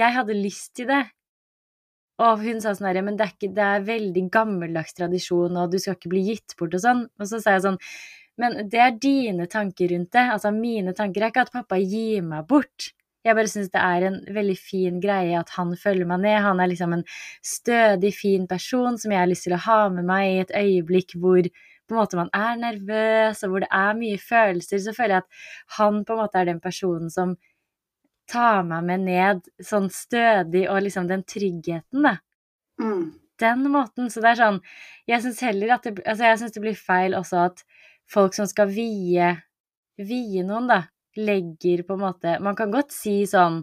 jeg 0.00 0.16
hadde 0.16 0.36
lyst 0.38 0.74
til 0.78 0.90
det. 0.90 1.04
Og 2.18 2.40
hun 2.42 2.62
sa 2.62 2.72
sånn 2.74 2.88
herre, 2.88 3.04
men 3.06 3.18
det 3.18 3.28
er, 3.28 3.34
ikke, 3.36 3.52
det 3.54 3.64
er 3.64 3.84
veldig 3.86 4.24
gammeldags 4.34 4.96
tradisjon, 4.98 5.54
og 5.60 5.70
du 5.70 5.78
skal 5.78 5.94
ikke 5.94 6.10
bli 6.16 6.24
gitt 6.32 6.56
bort 6.58 6.74
og 6.74 6.82
sånn. 6.82 7.04
Og 7.20 7.30
så 7.30 7.38
sa 7.42 7.54
jeg 7.54 7.66
sånn, 7.68 7.78
men 8.42 8.56
det 8.70 8.80
er 8.82 8.96
dine 9.02 9.46
tanker 9.50 9.92
rundt 9.92 10.10
det. 10.14 10.24
Altså 10.34 10.50
mine 10.54 10.94
tanker 10.98 11.24
er 11.24 11.32
ikke 11.32 11.46
at 11.46 11.54
pappa 11.54 11.78
gir 11.78 12.24
meg 12.26 12.46
bort. 12.50 12.92
Jeg 13.28 13.36
bare 13.36 13.50
syns 13.52 13.70
det 13.74 13.80
er 13.84 14.06
en 14.08 14.18
veldig 14.34 14.56
fin 14.58 15.00
greie 15.04 15.36
at 15.38 15.50
han 15.58 15.74
følger 15.76 16.08
meg 16.08 16.22
ned. 16.24 16.38
Han 16.44 16.60
er 16.64 16.70
liksom 16.72 16.94
en 16.96 17.04
stødig, 17.44 18.12
fin 18.16 18.46
person 18.48 18.96
som 19.00 19.12
jeg 19.12 19.20
har 19.20 19.28
lyst 19.30 19.44
til 19.48 19.56
å 19.56 19.62
ha 19.66 19.80
med 19.92 20.08
meg 20.08 20.28
i 20.30 20.38
et 20.46 20.54
øyeblikk 20.56 21.14
hvor 21.20 21.44
på 21.88 21.94
en 21.94 22.00
måte 22.02 22.18
man 22.20 22.28
er 22.36 22.56
nervøs, 22.60 23.38
og 23.44 23.52
hvor 23.54 23.62
det 23.64 23.68
er 23.72 23.94
mye 23.96 24.18
følelser. 24.20 24.80
Så 24.84 24.92
føler 24.96 25.14
jeg 25.18 25.24
at 25.24 25.78
han 25.78 26.02
på 26.04 26.12
en 26.16 26.20
måte 26.20 26.40
er 26.40 26.50
den 26.50 26.60
personen 26.60 27.08
som 27.12 27.36
tar 28.28 28.60
meg 28.68 28.84
med 28.84 29.06
ned 29.08 29.46
sånn 29.64 29.88
stødig, 29.92 30.66
og 30.68 30.82
liksom 30.84 31.08
den 31.08 31.24
tryggheten, 31.24 32.02
da 32.04 32.18
Mm. 32.78 33.12
den 33.40 33.64
måten. 33.72 34.06
Så 34.10 34.20
det 34.22 34.30
er 34.30 34.36
sånn 34.38 34.60
Jeg 35.08 35.22
syns 35.24 35.40
heller 35.40 35.72
at 35.74 35.82
det, 35.82 35.94
altså 36.06 36.24
jeg 36.28 36.38
synes 36.38 36.52
det 36.52 36.60
blir 36.62 36.76
feil 36.78 37.14
også 37.16 37.40
at 37.46 37.64
folk 38.06 38.34
som 38.34 38.46
skal 38.46 38.68
vie, 38.68 39.30
vie 39.98 40.42
noen, 40.44 40.68
da, 40.68 40.82
legger 41.18 41.82
på 41.86 41.96
en 41.96 42.04
måte 42.04 42.36
Man 42.44 42.56
kan 42.58 42.72
godt 42.74 42.94
si 42.94 43.20
sånn 43.28 43.62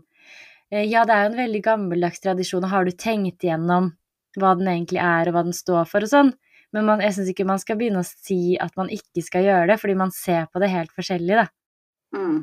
eh, 0.71 0.85
Ja, 0.85 1.05
det 1.07 1.15
er 1.15 1.25
jo 1.25 1.33
en 1.33 1.43
veldig 1.43 1.61
gammeldags 1.65 2.23
tradisjon, 2.23 2.65
og 2.67 2.73
har 2.73 2.87
du 2.87 2.91
tenkt 2.91 3.45
igjennom 3.45 3.93
hva 4.35 4.51
den 4.59 4.67
egentlig 4.67 4.99
er, 4.99 5.29
og 5.29 5.37
hva 5.37 5.45
den 5.47 5.55
står 5.55 5.85
for, 5.87 6.03
og 6.03 6.11
sånn? 6.11 6.33
Men 6.75 6.89
man, 6.89 6.99
jeg 6.99 7.15
syns 7.15 7.29
ikke 7.31 7.47
man 7.47 7.61
skal 7.61 7.77
begynne 7.79 8.01
å 8.03 8.07
si 8.07 8.57
at 8.59 8.73
man 8.75 8.89
ikke 8.91 9.23
skal 9.23 9.45
gjøre 9.45 9.69
det, 9.71 9.77
fordi 9.79 9.95
man 9.95 10.11
ser 10.11 10.49
på 10.51 10.59
det 10.59 10.67
helt 10.73 10.91
forskjellig, 10.91 11.37
da. 11.39 11.45
Mm. 12.17 12.41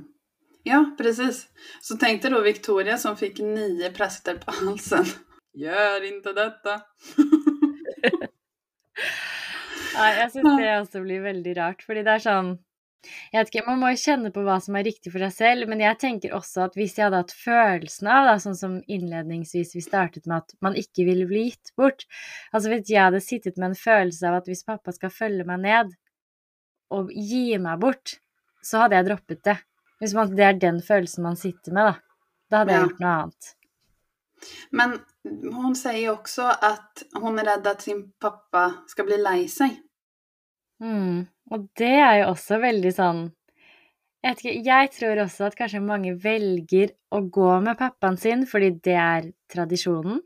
Ja, 0.65 0.79
precis. 0.97 1.43
Så 1.85 1.99
tenk 2.01 2.23
deg 2.23 2.33
da 2.33 2.41
Victoria 2.41 2.97
som 3.03 3.19
fikk 3.19 3.43
ni 3.45 3.91
prester 3.93 4.41
på 4.41 4.55
halsen. 4.63 5.05
Gjør 5.63 6.07
ikke 6.09 6.33
dette! 6.39 6.79
Nei, 9.93 10.11
jeg 10.17 10.31
syns 10.33 10.55
det 10.57 10.71
også 10.79 11.03
blir 11.05 11.21
veldig 11.27 11.55
rart, 11.59 11.83
fordi 11.85 12.05
det 12.07 12.15
er 12.15 12.23
sånn 12.25 12.55
jeg 13.33 13.39
vet 13.41 13.51
ikke, 13.51 13.67
Man 13.67 13.81
må 13.81 13.91
jo 13.93 14.01
kjenne 14.03 14.31
på 14.35 14.45
hva 14.47 14.59
som 14.63 14.77
er 14.79 14.85
riktig 14.87 15.13
for 15.13 15.25
seg 15.25 15.33
selv, 15.35 15.69
men 15.69 15.81
jeg 15.83 15.99
tenker 15.99 16.35
også 16.37 16.67
at 16.67 16.77
hvis 16.79 16.97
jeg 16.99 17.07
hadde 17.09 17.23
hatt 17.25 17.35
følelsen 17.35 18.07
av, 18.09 18.29
da, 18.31 18.37
sånn 18.43 18.59
som 18.59 18.77
innledningsvis 18.87 19.75
vi 19.75 19.83
startet 19.85 20.27
med, 20.31 20.45
at 20.45 20.55
man 20.65 20.77
ikke 20.79 21.07
ville 21.09 21.27
bli 21.27 21.49
gitt 21.51 21.73
bort 21.77 22.07
Altså 22.53 22.71
hvis 22.73 22.91
jeg 22.93 23.03
hadde 23.03 23.21
sittet 23.25 23.59
med 23.59 23.73
en 23.73 23.79
følelse 23.79 24.29
av 24.29 24.39
at 24.41 24.49
hvis 24.51 24.65
pappa 24.69 24.95
skal 24.95 25.11
følge 25.11 25.45
meg 25.49 25.61
ned 25.65 25.93
og 26.93 27.11
gi 27.17 27.57
meg 27.59 27.81
bort, 27.81 28.19
så 28.63 28.83
hadde 28.85 28.99
jeg 28.99 29.07
droppet 29.09 29.43
det. 29.49 29.57
Hvis 30.03 30.13
man, 30.15 30.35
det 30.37 30.45
er 30.45 30.59
den 30.61 30.83
følelsen 30.85 31.25
man 31.25 31.39
sitter 31.41 31.73
med, 31.73 31.89
da. 31.89 31.95
Da 32.53 32.59
hadde 32.61 32.73
jeg 32.75 32.81
Ja. 32.83 32.87
gjort 32.87 33.01
noe 33.01 33.13
annet. 33.23 33.55
Men 34.73 34.93
hun 35.55 35.75
sier 35.79 36.01
jo 36.03 36.17
også 36.19 36.51
at 36.63 37.05
hun 37.23 37.39
er 37.39 37.47
redd 37.53 37.67
at 37.71 37.83
sin 37.87 38.13
pappa 38.21 38.65
skal 38.91 39.07
bli 39.09 39.17
lei 39.23 39.47
sig. 39.49 39.79
Mm. 40.83 41.27
Og 41.55 41.69
det 41.79 41.93
er 42.03 42.17
jo 42.23 42.33
også 42.33 42.59
veldig 42.63 42.93
sånn 42.97 43.23
jeg, 44.23 44.29
vet 44.37 44.41
ikke, 44.43 44.53
jeg 44.67 44.91
tror 44.95 45.21
også 45.25 45.47
at 45.49 45.57
kanskje 45.59 45.81
mange 45.83 46.13
velger 46.23 46.93
å 47.15 47.21
gå 47.35 47.49
med 47.65 47.79
pappaen 47.81 48.19
sin 48.23 48.45
fordi 48.47 48.69
det 48.87 48.95
er 48.99 49.33
tradisjonen, 49.51 50.21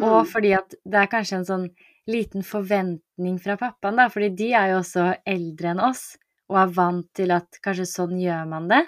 og 0.00 0.22
Mm. 0.22 0.28
fordi 0.30 0.52
at 0.56 0.74
det 0.84 1.00
er 1.02 1.10
kanskje 1.12 1.36
en 1.38 1.44
sånn 1.48 1.66
liten 2.08 2.42
forventning 2.46 3.36
fra 3.42 3.56
pappaen, 3.60 3.96
da, 4.00 4.08
fordi 4.08 4.30
de 4.34 4.52
er 4.56 4.70
jo 4.72 4.78
også 4.80 5.04
eldre 5.26 5.74
enn 5.74 5.80
oss 5.90 6.16
og 6.48 6.56
er 6.62 6.72
vant 6.72 7.08
til 7.14 7.30
at 7.36 7.58
kanskje 7.64 7.84
sånn 7.90 8.16
gjør 8.22 8.46
man 8.48 8.68
det. 8.68 8.86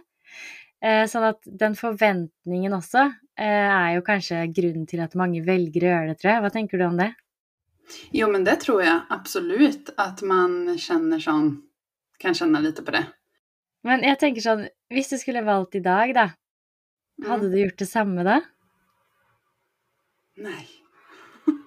Eh, 0.80 1.04
sånn 1.04 1.26
at 1.28 1.44
den 1.44 1.74
forventningen 1.76 2.72
også 2.72 3.02
eh, 3.36 3.68
er 3.68 3.96
jo 3.98 4.00
kanskje 4.06 4.46
grunnen 4.56 4.86
til 4.88 5.00
at 5.04 5.14
mange 5.14 5.42
velger 5.44 5.84
å 5.84 5.90
gjøre 5.92 6.08
det, 6.08 6.18
tror 6.22 6.32
jeg. 6.32 6.40
Hva 6.46 6.50
tenker 6.54 6.78
du 6.80 6.86
om 6.86 6.96
det? 6.96 7.10
Jo, 8.12 8.28
men 8.30 8.44
det 8.46 8.58
tror 8.64 8.82
jeg 8.84 9.00
absolutt 9.10 9.90
at 9.98 10.22
man 10.22 10.76
kjenner 10.78 11.18
sånn 11.22 11.50
kan 12.20 12.34
kjenne 12.36 12.60
lite 12.62 12.82
på 12.84 12.92
det. 12.92 13.06
Men 13.88 14.02
jeg 14.04 14.18
tenker 14.20 14.44
sånn, 14.44 14.66
hvis 14.92 15.08
du 15.08 15.16
skulle 15.18 15.40
valgt 15.46 15.74
i 15.78 15.80
dag, 15.84 16.12
da, 16.14 16.26
hadde 17.26 17.46
Mm. 17.48 17.52
du 17.52 17.58
gjort 17.62 17.78
det 17.80 17.88
samme 17.88 18.24
da? 18.24 18.40
Nei. 20.40 20.66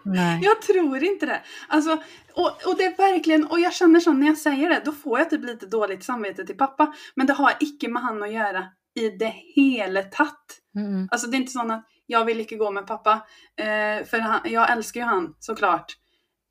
Nei. 0.05 0.37
Jeg 0.43 0.59
tror 0.63 1.03
ikke 1.03 1.27
det. 1.29 1.39
Alltså, 1.73 1.95
og, 2.35 2.61
og, 2.67 2.73
det 2.79 2.89
er 2.89 2.95
virkelig, 2.97 3.37
og 3.49 3.59
jeg 3.61 3.71
kjenner 3.77 4.01
sånn 4.03 4.17
når 4.19 4.29
jeg 4.33 4.39
sier 4.41 4.71
det, 4.73 4.79
da 4.85 4.93
får 4.95 5.17
jeg 5.19 5.29
typ 5.33 5.45
litt 5.47 5.65
dårlig 5.71 5.97
samvittighet 6.03 6.49
til 6.49 6.57
pappa. 6.59 6.87
Men 7.15 7.29
det 7.29 7.35
har 7.37 7.59
ikke 7.63 7.89
med 7.93 8.03
han 8.03 8.21
å 8.25 8.29
gjøre 8.31 8.63
i 8.99 9.09
det 9.19 9.31
hele 9.55 10.03
tatt. 10.13 10.59
Mm, 10.77 11.07
Alltså 11.11 11.29
det 11.29 11.37
er 11.39 11.45
ikke 11.45 11.55
sånn 11.55 11.73
at 11.77 11.85
jeg 12.13 12.27
vil 12.27 12.41
ikke 12.43 12.59
gå 12.61 12.71
med 12.75 12.87
pappa. 12.89 13.19
Eh, 13.57 14.01
for 14.09 14.23
han, 14.25 14.43
jeg 14.49 14.65
elsker 14.75 15.03
jo 15.03 15.09
han 15.11 15.27
såklart. 15.43 15.95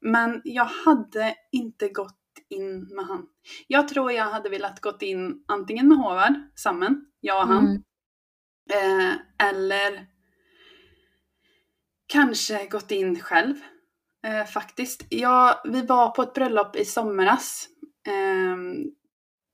Men 0.03 0.41
jag 0.45 0.65
hade 0.65 1.35
inte 1.53 1.89
gått 1.89 2.19
in 2.49 2.95
med 2.95 3.07
han. 3.07 3.27
Jag 3.67 3.89
tror 3.89 4.13
jag 4.13 4.25
hade 4.25 4.49
velat 4.49 4.81
gått 4.81 5.03
in 5.03 5.45
antingen 5.49 5.89
med 5.89 5.99
Håvard, 5.99 6.35
sammen, 6.55 7.07
jag 7.21 7.43
och 7.43 7.49
han. 7.49 7.67
Mm. 7.67 7.83
Eh, 8.71 9.17
eller 9.49 10.07
kanske 12.07 12.67
gått 12.67 12.91
in 12.91 13.21
själv. 13.21 13.57
Eh, 14.27 14.45
faktiskt. 14.45 15.07
Ja, 15.09 15.63
vi 15.65 15.83
var 15.83 16.11
på 16.11 16.23
ett 16.23 16.35
bröllop 16.35 16.77
i 16.77 16.85
somras. 16.85 17.69
Eh, 18.07 18.57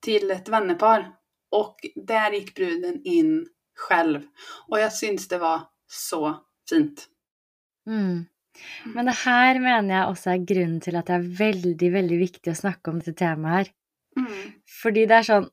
till 0.01 0.31
ett 0.31 0.49
vennepar. 0.49 1.15
och 1.51 1.77
där 1.95 2.33
gick 2.33 2.55
bruden 2.55 3.01
in 3.05 3.49
själv. 3.77 4.23
Och 4.69 4.81
jag 4.81 4.93
syns 4.93 5.29
det 5.29 5.39
var 5.39 5.61
så 5.87 6.37
fint. 6.71 7.09
Mm. 7.87 8.25
Men 8.95 9.09
det 9.11 9.15
her 9.25 9.59
mener 9.63 9.95
jeg 9.95 10.11
også 10.13 10.31
er 10.33 10.45
grunnen 10.51 10.81
til 10.85 10.97
at 10.99 11.07
det 11.11 11.15
er 11.19 11.29
veldig, 11.39 11.93
veldig 11.95 12.19
viktig 12.23 12.53
å 12.53 12.59
snakke 12.59 12.91
om 12.93 12.99
dette 13.03 13.15
temaet 13.21 13.55
her. 13.59 13.71
Mm. 14.19 14.53
Fordi 14.83 15.07
det 15.07 15.17
er 15.21 15.27
sånn 15.29 15.49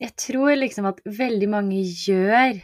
Jeg 0.00 0.12
tror 0.14 0.52
liksom 0.54 0.86
at 0.86 1.00
veldig 1.04 1.48
mange 1.50 1.80
gjør 1.82 2.60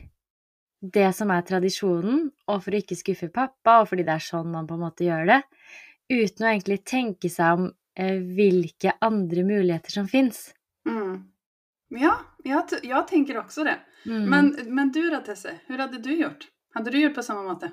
det 0.95 1.09
som 1.17 1.31
er 1.35 1.43
tradisjonen, 1.43 2.29
og 2.47 2.61
for 2.63 2.71
å 2.77 2.79
ikke 2.79 2.95
skuffe 2.95 3.27
pappa, 3.35 3.81
og 3.81 3.89
fordi 3.91 4.05
det 4.07 4.15
er 4.15 4.23
sånn 4.23 4.53
man 4.53 4.69
på 4.69 4.77
en 4.77 4.85
måte 4.85 5.07
gjør 5.07 5.25
det, 5.33 5.39
uten 6.13 6.45
å 6.45 6.51
egentlig 6.53 6.79
tenke 6.87 7.31
seg 7.33 7.57
om 7.59 7.65
eh, 7.99 8.21
hvilke 8.21 8.93
andre 9.03 9.43
muligheter 9.49 9.91
som 9.97 10.07
fins. 10.07 10.53
Mm. 10.87 11.25
Ja, 11.99 12.13
jeg, 12.45 12.63
t- 12.71 12.83
jag 12.87 13.09
tänker 13.09 13.39
också 13.41 13.65
det. 13.65 13.79
Mm. 14.07 14.25
Men, 14.31 14.55
men 14.69 14.93
du 14.93 15.03
Ratesse, 15.11 15.59
hvordan 15.67 15.89
hadde 15.89 16.03
du 16.05 16.15
gjort? 16.15 16.47
Hadde 16.77 16.91
du 16.95 17.01
gjort 17.01 17.15
på 17.19 17.23
samme 17.27 17.43
måte? 17.49 17.73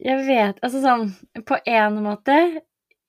Jeg 0.00 0.24
vet 0.26 0.60
Altså 0.64 0.80
sånn 0.82 1.10
På 1.48 1.58
en 1.68 2.02
måte 2.04 2.36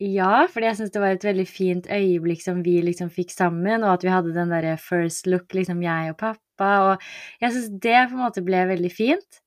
ja, 0.01 0.47
fordi 0.49 0.65
jeg 0.65 0.77
syns 0.79 0.91
det 0.95 1.01
var 1.03 1.13
et 1.13 1.25
veldig 1.27 1.43
fint 1.45 1.85
øyeblikk 1.93 2.39
som 2.41 2.63
vi 2.65 2.79
liksom 2.81 3.11
fikk 3.13 3.29
sammen, 3.29 3.83
og 3.85 3.91
at 3.99 4.05
vi 4.05 4.09
hadde 4.09 4.31
den 4.33 4.49
derre 4.49 4.71
first 4.81 5.27
look, 5.29 5.53
liksom 5.53 5.83
jeg 5.85 6.09
og 6.09 6.17
pappa, 6.17 6.69
og 6.87 7.03
jeg 7.43 7.53
syns 7.53 7.67
det 7.83 7.99
på 8.09 8.17
en 8.17 8.23
måte 8.23 8.41
ble 8.41 8.63
veldig 8.71 8.89
fint. 8.89 9.37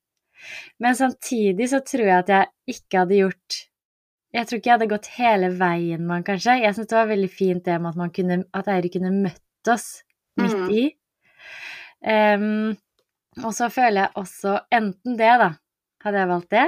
Men 0.79 0.95
samtidig 0.95 1.67
så 1.73 1.81
tror 1.83 2.05
jeg 2.07 2.21
at 2.21 2.31
jeg 2.31 2.77
ikke 2.77 3.01
hadde 3.01 3.19
gjort 3.19 3.57
Jeg 4.39 4.47
tror 4.47 4.61
ikke 4.61 4.69
jeg 4.69 4.75
hadde 4.77 4.89
gått 4.93 5.11
hele 5.17 5.49
veien 5.59 6.07
med 6.07 6.15
han, 6.21 6.25
kanskje. 6.31 6.55
Jeg 6.63 6.75
syns 6.79 6.87
det 6.93 6.99
var 7.01 7.11
veldig 7.11 7.31
fint 7.35 7.67
det 7.67 7.75
med 7.81 7.91
at 7.91 7.99
man 8.05 8.15
kunne 8.15 8.39
At 8.55 8.71
Eirik 8.71 8.95
kunne 8.95 9.11
møtt 9.11 9.71
oss 9.75 9.89
midt 10.39 10.55
Mm. 10.55 10.71
i. 10.71 10.85
Em, 12.15 12.75
og 13.43 13.51
så 13.55 13.67
føler 13.71 14.05
jeg 14.05 14.15
også 14.23 14.55
enten 14.71 15.19
det, 15.19 15.35
da, 15.43 15.51
hadde 16.03 16.19
jeg 16.23 16.31
valgt 16.31 16.51
det, 16.55 16.65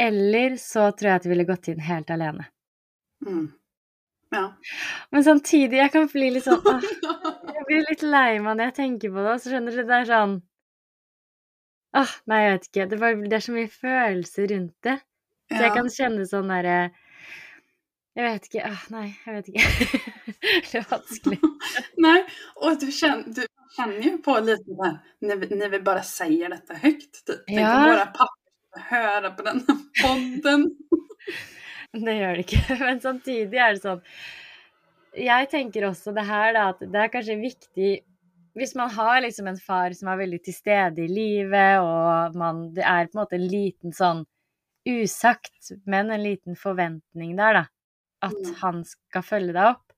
eller 0.00 0.56
så 0.60 0.88
tror 0.92 1.10
jeg 1.10 1.20
at 1.20 1.26
jeg 1.26 1.32
ville 1.34 1.46
gått 1.48 1.68
inn 1.70 1.84
helt 1.86 2.10
alene. 2.10 2.48
Mm. 3.26 3.44
Ja. 4.34 4.48
Men 5.14 5.24
samtidig, 5.24 5.78
jeg 5.78 5.92
kan 5.94 6.08
bli 6.10 6.30
litt 6.34 6.46
sånn 6.48 6.58
åh, 6.66 6.86
Jeg 7.54 7.66
blir 7.68 7.84
litt 7.86 8.02
lei 8.02 8.40
meg 8.42 8.56
når 8.58 8.70
jeg 8.70 8.74
tenker 8.80 9.12
på 9.14 9.22
det, 9.22 9.30
og 9.36 9.42
så 9.44 9.52
skjønner 9.52 9.76
du, 9.76 9.84
det 9.86 9.98
er 10.00 10.08
sånn 10.10 10.34
Åh, 11.94 12.14
nei, 12.26 12.40
jeg 12.42 12.54
vet 12.56 12.64
ikke. 12.68 12.84
Det, 12.90 12.96
bare, 12.98 13.28
det 13.30 13.36
er 13.38 13.42
så 13.44 13.52
mye 13.54 13.70
følelser 13.70 14.48
rundt 14.50 14.74
det. 14.82 14.96
Så 15.52 15.60
jeg 15.62 15.74
kan 15.76 15.90
kjenne 15.94 16.24
sånn 16.26 16.50
derre 16.50 16.78
Jeg 18.18 18.24
vet 18.26 18.48
ikke. 18.48 18.64
Åh, 18.72 18.82
nei, 18.94 19.04
jeg 19.26 19.36
vet 19.36 19.52
ikke. 19.52 20.08
det 20.72 20.80
er 20.80 20.88
vanskelig. 20.90 21.38
nei, 22.06 22.16
og 22.58 22.80
du 22.82 22.88
kjenner, 22.90 23.28
du 23.38 23.44
kjenner 23.76 24.08
jo 24.08 24.16
på 24.26 24.34
litt 24.48 24.66
det 24.66 24.90
når, 25.28 25.68
vi, 25.76 25.80
bare 25.86 26.02
sier 26.08 26.50
dette 26.56 26.80
høyt. 26.82 27.22
Tänk 27.30 27.60
Ja. 27.60 27.70
om 27.76 27.86
våra 27.92 28.08
höra 28.90 29.30
på 29.36 29.42
denne 29.46 29.76
podden. 30.02 30.68
Det 31.94 32.14
gjør 32.18 32.34
det 32.34 32.42
ikke. 32.42 32.76
Men 32.80 32.98
samtidig 33.00 33.58
er 33.62 33.76
det 33.76 33.82
sånn 33.84 34.00
Jeg 35.14 35.46
tenker 35.52 35.84
også 35.86 36.10
det 36.16 36.24
her, 36.26 36.48
da, 36.56 36.64
at 36.72 36.80
det 36.82 36.98
er 37.04 37.12
kanskje 37.12 37.36
viktig 37.38 37.90
Hvis 38.58 38.72
man 38.74 38.90
har 38.90 39.20
liksom 39.22 39.46
en 39.46 39.60
far 39.62 39.94
som 39.94 40.10
er 40.10 40.18
veldig 40.24 40.40
til 40.42 40.56
stede 40.56 41.04
i 41.04 41.10
livet, 41.10 41.78
og 41.82 42.34
man, 42.38 42.64
det 42.74 42.82
er 42.82 43.06
på 43.06 43.14
en 43.14 43.20
måte 43.22 43.38
en 43.38 43.46
liten 43.46 43.94
sånn 43.94 44.24
usagt, 44.84 45.70
men 45.88 46.10
en 46.12 46.20
liten 46.22 46.58
forventning 46.60 47.36
der, 47.38 47.60
da, 47.62 47.64
at 48.26 48.34
Mm. 48.42 48.54
han 48.60 48.82
skal 48.84 49.22
følge 49.24 49.54
deg 49.56 49.70
opp, 49.70 49.94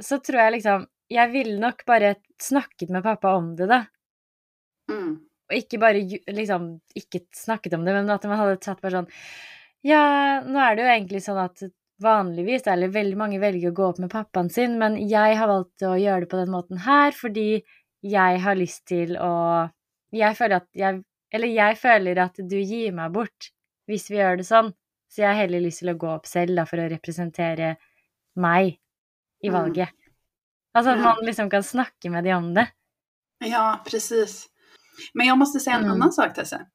så 0.00 0.20
tror 0.22 0.40
jeg 0.44 0.52
liksom 0.58 0.86
Jeg 1.10 1.30
ville 1.32 1.58
nok 1.62 1.84
bare 1.86 2.14
snakket 2.42 2.90
med 2.90 3.04
pappa 3.06 3.34
om 3.38 3.54
det, 3.56 3.68
da. 3.72 3.82
Mm. 4.90 5.25
Og 5.50 5.54
ikke 5.60 5.78
bare 5.78 6.00
liksom 6.34 6.68
ikke 6.98 7.20
snakket 7.36 7.74
om 7.78 7.84
det, 7.86 7.92
men 7.94 8.10
at 8.10 8.24
man 8.26 8.38
hadde 8.40 8.56
tatt 8.64 8.80
bare 8.82 9.00
sånn 9.02 9.10
Ja, 9.86 10.40
nå 10.42 10.58
er 10.58 10.74
det 10.76 10.82
jo 10.86 10.92
egentlig 10.94 11.20
sånn 11.22 11.38
at 11.38 11.62
vanligvis, 12.02 12.66
eller 12.68 12.90
veldig 12.92 13.16
mange 13.16 13.38
velger 13.40 13.70
å 13.70 13.76
gå 13.76 13.84
opp 13.88 13.98
med 14.02 14.10
pappaen 14.12 14.50
sin, 14.52 14.74
men 14.78 14.98
jeg 15.08 15.36
har 15.38 15.48
valgt 15.48 15.84
å 15.86 15.94
gjøre 15.96 16.24
det 16.26 16.30
på 16.32 16.40
den 16.42 16.50
måten 16.52 16.82
her 16.84 17.14
fordi 17.16 17.62
jeg 18.04 18.40
har 18.42 18.58
lyst 18.58 18.84
til 18.90 19.16
å 19.18 19.70
Jeg 20.14 20.36
føler 20.38 20.56
at 20.62 20.68
jeg 20.74 21.02
Eller 21.34 21.48
jeg 21.50 21.76
føler 21.80 22.18
at 22.22 22.36
du 22.38 22.56
gir 22.60 22.92
meg 22.94 23.12
bort 23.12 23.50
hvis 23.86 24.10
vi 24.10 24.18
gjør 24.18 24.38
det 24.40 24.46
sånn, 24.48 24.72
så 25.10 25.22
jeg 25.22 25.28
har 25.30 25.40
heller 25.44 25.60
lyst 25.62 25.78
til 25.82 25.92
å 25.92 25.98
gå 25.98 26.08
opp 26.10 26.26
selv, 26.26 26.56
da, 26.58 26.64
for 26.66 26.82
å 26.82 26.88
representere 26.90 27.76
meg 28.34 28.78
i 29.42 29.48
Mm. 29.48 29.54
valget. 29.54 29.90
Altså 30.74 30.90
at 30.92 30.98
man 30.98 31.22
liksom 31.22 31.50
kan 31.50 31.62
snakke 31.62 32.10
med 32.10 32.24
de 32.24 32.32
om 32.34 32.52
det. 32.54 32.66
Ja, 33.40 33.80
precis. 33.86 34.48
Men 35.14 35.26
jag 35.26 35.38
måste 35.38 35.60
säga 35.60 35.76
en 35.76 35.84
Mm. 35.84 35.92
annan 35.92 36.12
sak 36.12 36.34
Tesse. 36.34 36.66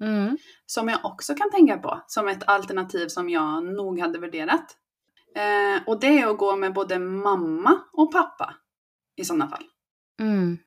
Mm. 0.00 0.38
Som 0.66 0.88
jag 0.88 1.04
också 1.04 1.34
kan 1.34 1.50
tänka 1.50 1.78
på 1.78 2.04
som 2.06 2.28
ett 2.28 2.48
alternativ 2.48 3.08
som 3.08 3.28
jag 3.30 3.64
nog 3.64 4.00
hade 4.00 4.18
värderat. 4.18 4.76
Eh, 5.36 5.82
och 5.86 6.00
det 6.00 6.18
är 6.20 6.26
att 6.26 6.38
gå 6.38 6.56
med 6.56 6.72
både 6.74 6.98
mamma 6.98 7.78
och 7.92 8.12
pappa 8.12 8.54
i 9.16 9.24
sådana 9.24 9.48
fall. 9.48 9.64
Mm. 10.20 10.58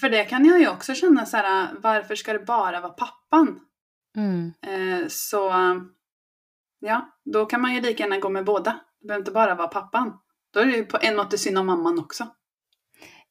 För 0.00 0.10
det 0.10 0.24
kan 0.24 0.44
jag 0.44 0.60
ju 0.60 0.68
också 0.68 0.94
känna 0.94 1.26
så 1.26 1.36
här, 1.36 1.68
varför 1.82 2.14
ska 2.14 2.32
det 2.32 2.38
bara 2.46 2.80
vara 2.80 2.92
pappan? 2.92 3.60
Mm. 4.16 4.52
Eh, 4.62 5.06
så 5.08 5.52
ja, 6.78 7.18
då 7.24 7.46
kan 7.46 7.60
man 7.60 7.74
ju 7.74 7.80
lika 7.80 8.02
gärna 8.02 8.18
gå 8.18 8.28
med 8.28 8.44
båda. 8.44 8.80
Det 9.00 9.06
behöver 9.06 9.20
inte 9.22 9.30
bara 9.32 9.54
vara 9.54 9.68
pappan. 9.68 10.18
Då 10.52 10.60
är 10.60 10.66
det 10.66 10.76
ju 10.76 10.84
på 10.84 10.98
en 11.00 11.16
måte 11.16 11.38
synd 11.38 11.58
om 11.58 11.66
mamman 11.66 11.98
också. 11.98 12.26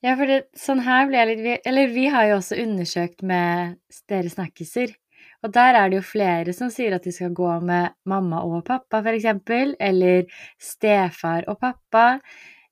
Ja, 0.06 0.14
for 0.16 0.30
det, 0.30 0.44
sånn 0.58 0.84
her 0.86 1.08
blir 1.10 1.18
jeg 1.24 1.28
litt 1.32 1.44
vi- 1.44 1.62
Eller 1.66 1.88
vi 1.88 2.06
har 2.14 2.28
jo 2.30 2.36
også 2.38 2.58
undersøkt 2.64 3.24
med 3.24 3.78
dere 4.08 4.30
snakkiser. 4.30 4.94
Og 5.44 5.52
der 5.54 5.76
er 5.76 5.90
det 5.90 5.98
jo 5.98 6.02
flere 6.02 6.54
som 6.54 6.70
sier 6.70 6.94
at 6.94 7.04
de 7.04 7.12
skal 7.12 7.30
gå 7.34 7.62
med 7.64 7.94
mamma 8.06 8.42
og 8.44 8.66
pappa, 8.66 9.02
for 9.02 9.12
eksempel. 9.14 9.76
Eller 9.80 10.26
stefar 10.60 11.44
og 11.48 11.60
pappa. 11.60 12.20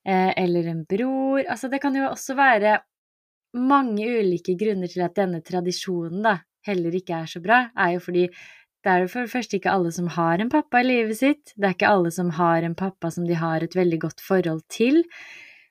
Eh, 0.06 0.34
eller 0.38 0.68
en 0.68 0.84
bror. 0.86 1.44
Altså, 1.50 1.70
det 1.70 1.82
kan 1.82 1.96
jo 1.96 2.04
også 2.10 2.36
være 2.36 2.80
mange 3.56 4.06
ulike 4.06 4.56
grunner 4.60 4.88
til 4.92 5.02
at 5.02 5.16
denne 5.16 5.42
tradisjonen 5.42 6.22
da 6.24 6.38
heller 6.68 6.92
ikke 6.92 7.22
er 7.24 7.26
så 7.26 7.42
bra. 7.42 7.70
Er 7.78 7.94
jo 7.94 8.00
fordi 8.00 8.28
det 8.28 8.92
er 8.92 9.00
jo 9.02 9.08
for 9.08 9.22
det 9.26 9.32
første 9.32 9.58
ikke 9.58 9.72
alle 9.72 9.92
som 9.92 10.08
har 10.08 10.40
en 10.40 10.50
pappa 10.50 10.82
i 10.82 10.84
livet 10.84 11.18
sitt. 11.18 11.54
Det 11.58 11.66
er 11.66 11.74
ikke 11.74 11.90
alle 11.90 12.12
som 12.12 12.30
har 12.38 12.62
en 12.62 12.76
pappa 12.76 13.10
som 13.10 13.26
de 13.26 13.34
har 13.34 13.64
et 13.64 13.74
veldig 13.76 14.00
godt 14.00 14.22
forhold 14.22 14.62
til. 14.70 15.04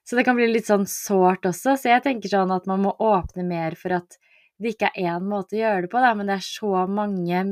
Så 0.05 0.19
det 0.19 0.27
kan 0.27 0.37
bli 0.37 0.51
litt 0.51 0.69
sånn 0.69 0.85
sårt 0.90 1.47
også. 1.49 1.79
Så 1.81 1.88
jeg 1.88 2.05
tenker 2.05 2.33
sånn 2.33 2.53
at 2.53 2.69
man 2.69 2.83
må 2.85 2.93
åpne 3.01 3.47
mer 3.49 3.77
for 3.81 3.97
at 3.97 4.19
det 4.61 4.75
ikke 4.75 4.90
er 4.93 5.14
én 5.17 5.27
måte 5.27 5.57
å 5.57 5.62
gjøre 5.62 5.87
det 5.87 5.90
på, 5.93 6.01
da, 6.05 6.12
men 6.14 6.29
det 6.31 6.38
er 6.38 6.47
så 6.47 6.85
mange 6.87 7.45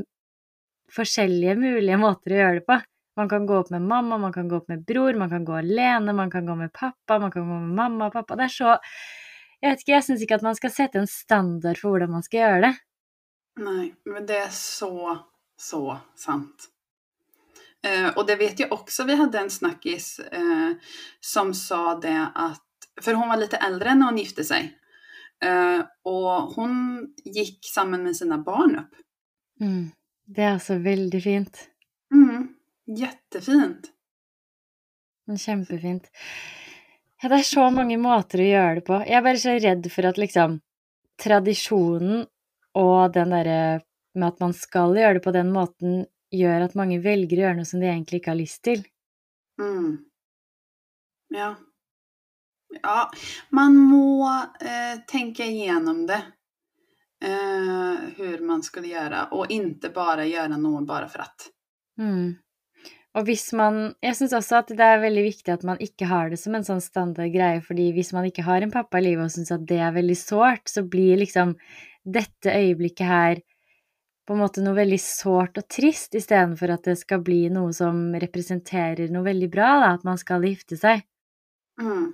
forskjellige 0.93 1.55
mulige 1.59 1.99
måter 1.99 2.35
å 2.35 2.39
gjøre 2.39 2.59
det 2.61 2.67
på. 2.69 2.77
Man 3.17 3.29
kan 3.29 3.45
gå 3.45 3.57
opp 3.59 3.69
med 3.73 3.83
mamma, 3.85 4.17
man 4.17 4.33
kan 4.33 4.47
gå 4.49 4.57
opp 4.57 4.71
med 4.71 4.85
bror, 4.89 5.17
man 5.17 5.29
kan 5.29 5.45
gå 5.45 5.57
alene, 5.59 6.15
man 6.17 6.31
kan 6.33 6.47
gå 6.47 6.55
med 6.57 6.73
pappa, 6.73 7.19
man 7.21 7.33
kan 7.33 7.45
gå 7.45 7.59
med 7.59 7.75
mamma 7.77 8.09
og 8.09 8.15
pappa. 8.15 8.37
Det 8.39 8.47
er 8.49 8.55
så 8.55 8.77
Jeg 9.63 9.71
vet 9.71 9.83
ikke, 9.83 9.93
jeg 9.93 10.03
syns 10.03 10.23
ikke 10.25 10.35
at 10.35 10.43
man 10.43 10.55
skal 10.57 10.71
sette 10.75 10.99
en 10.99 11.07
standard 11.07 11.79
for 11.79 11.93
hvordan 11.93 12.11
man 12.11 12.25
skal 12.25 12.41
gjøre 12.41 12.63
det. 12.65 12.73
Nei, 13.63 13.85
men 14.09 14.25
det 14.27 14.41
er 14.41 14.49
så, 14.51 14.89
så 15.55 15.99
sant. 16.19 16.72
Eh, 17.83 18.17
och 18.17 18.25
det 18.27 18.35
vet 18.35 18.59
jag 18.59 18.71
också, 18.71 19.03
vi 19.03 19.15
hade 19.15 19.39
en 19.39 19.49
snackis 19.49 20.19
eh, 20.19 20.71
som 21.19 21.53
sa 21.53 21.99
det 21.99 22.27
att, 22.35 22.67
för 23.01 23.13
hon 23.13 23.29
var 23.29 23.37
lite 23.37 23.57
äldre 23.57 23.95
när 23.95 24.05
hon 24.05 24.17
gifte 24.17 24.43
sig. 24.43 24.77
Eh, 25.45 25.79
och 26.03 26.53
hon 26.55 27.07
gick 27.25 27.59
samman 27.73 28.03
med 28.03 28.15
sina 28.15 28.37
barn 28.37 28.75
upp. 28.75 28.95
Mm. 29.61 29.91
Det 30.25 30.41
er 30.41 30.53
altså 30.55 30.77
veldig 30.79 31.19
fint. 31.23 31.57
Mm, 32.13 32.47
jättefint. 32.87 33.89
Men 35.27 35.37
Kjempefint. 35.37 36.07
Ja, 37.21 37.29
det 37.29 37.41
er 37.41 37.47
så 37.47 37.69
mange 37.71 37.97
måter 37.99 38.43
å 38.43 38.47
gjøre 38.47 38.75
det 38.79 38.85
på. 38.87 38.99
Jeg 39.03 39.17
er 39.19 39.25
bare 39.25 39.41
så 39.41 39.55
redd 39.55 39.89
for 39.91 40.07
at 40.07 40.19
liksom 40.19 40.57
tradisjonen 41.19 42.23
og 42.79 43.13
den 43.15 43.35
derre 43.35 43.59
med 44.15 44.27
at 44.27 44.41
man 44.43 44.55
skal 44.55 44.95
gjøre 44.97 45.17
det 45.17 45.23
på 45.25 45.33
den 45.35 45.51
måten, 45.53 46.03
gjør 46.33 46.65
at 46.67 46.77
mange 46.79 46.99
velger 47.03 47.39
å 47.39 47.45
gjøre 47.47 47.59
noe 47.59 47.69
som 47.69 47.83
de 47.83 47.89
egentlig 47.91 48.21
ikke 48.21 48.33
har 48.33 48.39
lyst 48.39 48.63
til. 48.65 48.83
Mm. 49.61 50.01
Ja. 51.33 51.53
Ja, 52.81 53.11
man 53.53 53.75
må 53.77 54.29
eh, 54.61 55.03
tenke 55.09 55.45
igjennom 55.45 56.07
det. 56.09 56.21
Eh, 57.23 57.99
hur 58.17 58.41
man 58.43 58.63
skal 58.65 58.87
gjøre, 58.89 59.27
og 59.37 59.51
ikke 59.53 59.93
bare 59.95 60.25
gjøre 60.27 60.57
noe 60.59 60.81
bare 60.87 61.07
for 61.11 61.23
at. 61.23 61.45
Mm. 62.01 62.33
Og 63.13 63.27
hvis 63.27 63.51
man 63.53 63.93
Jeg 64.01 64.17
syns 64.17 64.33
også 64.33 64.57
at 64.63 64.71
det 64.73 64.81
er 64.81 65.03
veldig 65.03 65.23
viktig 65.27 65.53
at 65.53 65.63
man 65.67 65.77
ikke 65.83 66.07
har 66.09 66.31
det 66.31 66.39
som 66.41 66.55
en 66.57 66.65
sånn 66.65 66.81
standard 66.81 67.31
greie, 67.31 67.61
fordi 67.61 67.91
hvis 67.95 68.11
man 68.15 68.25
ikke 68.27 68.45
har 68.47 68.65
en 68.65 68.73
pappa 68.73 68.99
i 68.99 69.05
livet 69.05 69.29
og 69.29 69.35
syns 69.35 69.53
at 69.53 69.65
det 69.69 69.77
er 69.79 69.93
veldig 69.95 70.17
sårt, 70.17 70.65
så 70.67 70.83
blir 70.83 71.21
liksom 71.21 71.53
dette 72.03 72.51
øyeblikket 72.51 73.07
her 73.07 73.43
på 74.27 74.33
en 74.33 74.39
måte 74.39 74.63
noe 74.63 74.77
veldig 74.77 74.99
sårt 75.01 75.57
og 75.59 75.67
trist, 75.71 76.15
istedenfor 76.15 76.71
at 76.75 76.87
det 76.87 76.95
skal 77.01 77.23
bli 77.25 77.47
noe 77.51 77.73
som 77.75 78.05
representerer 78.19 79.11
noe 79.11 79.25
veldig 79.25 79.49
bra, 79.51 79.71
da, 79.83 79.89
at 79.97 80.05
man 80.07 80.19
skal 80.21 80.45
gifte 80.47 80.79
seg. 80.79 81.03
Mm. 81.81 82.13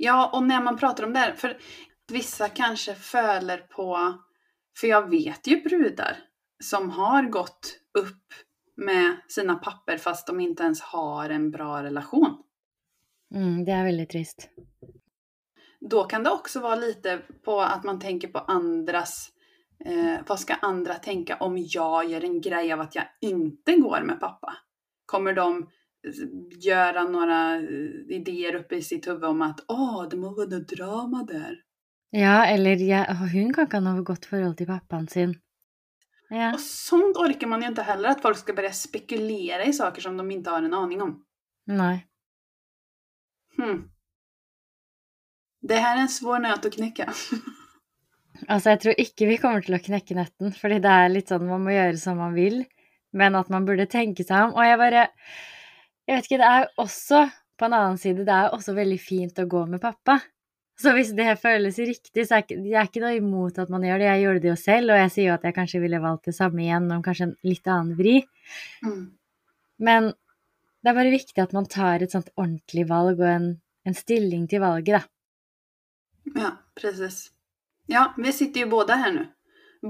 Ja, 0.00 0.30
og 0.32 0.46
når 0.46 0.62
man 0.64 0.78
prater 0.80 1.04
om 1.04 1.12
det 1.12 1.34
For 1.36 1.52
visse 2.08 2.46
vissa 2.48 2.94
føler 2.94 3.66
på, 3.68 3.90
For 4.78 4.88
jeg 4.88 5.10
vet 5.10 5.50
jo 5.50 5.58
brudar 5.64 6.22
som 6.62 6.90
har 6.90 7.28
gått 7.28 7.74
opp 7.98 8.38
med 8.76 9.16
sine 9.28 9.58
papper 9.60 9.98
fast 9.98 10.26
de 10.26 10.40
ikke 10.40 10.64
ens 10.70 10.80
har 10.92 11.30
en 11.30 11.50
bra 11.50 11.82
relasjon. 11.82 12.38
Mm, 13.34 13.64
det 13.64 13.72
er 13.72 13.84
veldig 13.84 14.08
trist. 14.08 14.48
Da 15.80 16.04
kan 16.08 16.24
det 16.24 16.32
også 16.32 16.62
være 16.64 16.80
litt 16.80 17.08
på 17.44 17.56
at 17.60 17.84
man 17.84 18.00
tenker 18.00 18.32
på 18.32 18.44
andras, 18.48 19.32
eh, 19.84 20.20
vad 20.26 20.40
ska 20.40 20.54
andra 20.54 20.94
tänka 20.94 21.36
om 21.36 21.58
jag 21.58 22.10
gör 22.10 22.24
en 22.24 22.40
grej 22.40 22.72
av 22.72 22.80
att 22.80 22.94
jag 22.94 23.04
inte 23.20 23.76
går 23.76 24.00
med 24.02 24.20
pappa? 24.20 24.56
Kommer 25.06 25.32
de 25.32 25.68
göra 26.60 27.04
några 27.04 27.56
eh, 27.56 27.62
idéer 28.08 28.54
uppe 28.54 28.76
i 28.76 28.82
sitt 28.82 29.08
huvud 29.08 29.24
om 29.24 29.42
att 29.42 29.64
åh, 29.68 30.08
det 30.10 30.16
må 30.16 30.30
något 30.30 30.68
drama 30.68 31.22
där? 31.22 31.62
Ja, 32.10 32.46
eller 32.46 32.76
jeg, 32.80 33.16
hun 33.32 33.52
kan 33.52 33.66
ikke 33.66 33.76
ha 33.76 33.82
noe 33.84 34.04
godt 34.06 34.28
forhold 34.30 34.56
til 34.56 34.68
pappaen 34.70 35.08
sin. 35.08 35.34
Ja. 36.30 36.54
Och 36.54 36.60
sånt 36.60 37.16
orkar 37.16 37.46
man 37.46 37.62
ju 37.62 37.68
inte 37.68 37.82
heller, 37.82 38.08
att 38.08 38.22
folk 38.22 38.38
ska 38.38 38.52
börja 38.52 38.72
spekulera 38.72 39.64
i 39.64 39.72
saker 39.72 40.02
som 40.02 40.16
de 40.16 40.30
inte 40.30 40.50
har 40.50 40.62
en 40.62 40.74
aning 40.74 41.02
om. 41.02 41.24
Nei. 41.66 42.06
Hmm. 43.56 43.90
Det 45.60 45.74
här 45.74 45.96
är 45.96 46.00
en 46.00 46.08
svår 46.08 46.38
nöt 46.38 46.66
att 46.66 46.72
knäcka. 46.72 47.12
Altså, 48.46 48.72
jeg 48.72 48.80
tror 48.82 49.00
ikke 49.02 49.28
vi 49.30 49.40
kommer 49.40 49.64
til 49.64 49.76
å 49.76 49.82
knekke 49.82 50.16
netten, 50.18 50.54
fordi 50.56 50.80
det 50.84 50.92
er 50.92 51.12
litt 51.12 51.32
sånn 51.32 51.46
man 51.48 51.64
må 51.64 51.74
gjøre 51.74 51.98
som 52.00 52.20
man 52.20 52.36
vil, 52.36 52.62
men 53.16 53.38
at 53.38 53.50
man 53.52 53.66
burde 53.68 53.88
tenke 53.90 54.26
seg 54.26 54.48
om. 54.48 54.56
Og 54.56 54.66
jeg 54.66 54.80
bare 54.80 55.08
Jeg 56.06 56.20
vet 56.20 56.26
ikke, 56.28 56.38
det 56.38 56.48
er 56.54 56.68
også, 56.78 57.24
på 57.58 57.66
en 57.66 57.74
annen 57.74 57.96
side, 57.98 58.22
det 58.28 58.34
er 58.34 58.52
også 58.54 58.76
veldig 58.76 58.98
fint 59.02 59.40
å 59.42 59.46
gå 59.50 59.64
med 59.66 59.82
pappa. 59.82 60.20
Så 60.78 60.92
hvis 60.92 61.10
det 61.16 61.38
føles 61.40 61.78
riktig, 61.80 62.26
så 62.28 62.36
er 62.36 62.44
jeg 62.52 62.76
er 62.76 62.86
ikke 62.86 63.02
noe 63.02 63.16
imot 63.16 63.58
at 63.58 63.72
man 63.72 63.82
gjør 63.82 63.98
det. 63.98 64.06
Jeg 64.10 64.22
gjorde 64.22 64.42
det 64.44 64.50
jo 64.50 64.56
selv, 64.60 64.92
og 64.92 65.00
jeg 65.00 65.12
sier 65.14 65.28
jo 65.30 65.34
at 65.34 65.46
jeg 65.48 65.56
kanskje 65.56 65.80
ville 65.82 66.02
valgt 66.04 66.28
det 66.28 66.36
samme 66.36 66.62
igjen 66.62 66.90
om 66.94 67.02
kanskje 67.02 67.30
en 67.30 67.36
litt 67.48 67.70
annen 67.72 67.96
vri. 67.98 68.16
Mm. 68.84 69.00
Men 69.88 70.10
det 70.84 70.92
er 70.92 70.98
bare 71.00 71.14
viktig 71.16 71.42
at 71.42 71.54
man 71.56 71.66
tar 71.72 72.04
et 72.04 72.12
sånt 72.12 72.28
ordentlig 72.36 72.84
valg 72.86 73.18
og 73.18 73.30
en, 73.30 73.48
en 73.88 73.96
stilling 73.96 74.44
til 74.52 74.62
valget, 74.62 75.00
da. 75.00 75.02
Ja, 76.36 76.52
precis. 76.76 77.30
Ja, 77.86 78.14
vi 78.16 78.32
sitter 78.32 78.60
ju 78.60 78.66
båda 78.66 78.94
här 78.94 79.12
nu. 79.12 79.26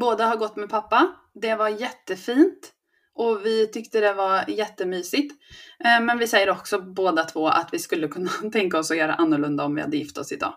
Båda 0.00 0.26
har 0.26 0.36
gått 0.36 0.56
med 0.56 0.68
pappa. 0.68 1.06
Det 1.34 1.54
var 1.54 1.68
jättefint. 1.68 2.72
Och 3.14 3.40
vi 3.44 3.66
tyckte 3.66 4.00
det 4.00 4.12
var 4.12 4.50
jättemysigt. 4.50 5.34
Eh, 5.84 6.00
Men 6.04 6.18
vi 6.18 6.26
säger 6.26 6.50
också 6.50 6.78
båda 6.80 7.24
två 7.24 7.48
att 7.48 7.68
vi 7.72 7.78
skulle 7.78 8.08
kunna 8.08 8.30
tänka 8.52 8.78
oss 8.78 8.90
att 8.90 8.96
göra 8.96 9.14
annorlunda 9.14 9.64
om 9.64 9.74
vi 9.74 9.80
hade 9.80 9.96
gift 9.96 10.18
oss 10.18 10.32
idag. 10.32 10.54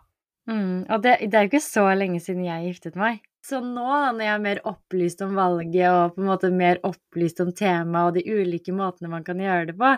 Mm, 0.49 0.85
og 0.89 1.01
det, 1.01 1.17
det 1.29 1.37
er 1.37 1.45
jo 1.45 1.51
ikke 1.51 1.61
så 1.61 1.83
lenge 1.93 2.19
siden 2.23 2.45
jeg 2.47 2.71
giftet 2.71 2.95
meg. 2.97 3.19
Så 3.45 3.59
nå, 3.63 3.85
når 3.85 4.23
jeg 4.23 4.33
er 4.33 4.41
mer 4.43 4.61
opplyst 4.67 5.21
om 5.21 5.35
valget 5.37 5.91
og 5.93 6.15
på 6.15 6.23
en 6.23 6.29
måte 6.29 6.49
mer 6.51 6.79
opplyst 6.83 7.39
om 7.43 7.51
temaet 7.55 8.09
og 8.09 8.17
de 8.17 8.23
ulike 8.25 8.73
måtene 8.75 9.11
man 9.13 9.23
kan 9.27 9.39
gjøre 9.39 9.69
det 9.69 9.75
på, 9.79 9.93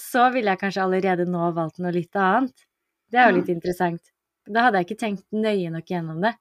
så 0.00 0.30
ville 0.34 0.54
jeg 0.54 0.62
kanskje 0.62 0.86
allerede 0.86 1.26
nå 1.28 1.50
valgt 1.54 1.78
noe 1.82 1.92
litt 1.94 2.16
annet. 2.16 2.66
Det 3.10 3.20
er 3.20 3.30
jo 3.30 3.36
litt 3.40 3.52
interessant. 3.52 4.02
Da 4.46 4.66
hadde 4.66 4.80
jeg 4.80 4.90
ikke 4.90 5.02
tenkt 5.02 5.26
nøye 5.32 5.70
nok 5.72 5.90
gjennom 5.90 6.22
det. 6.24 6.34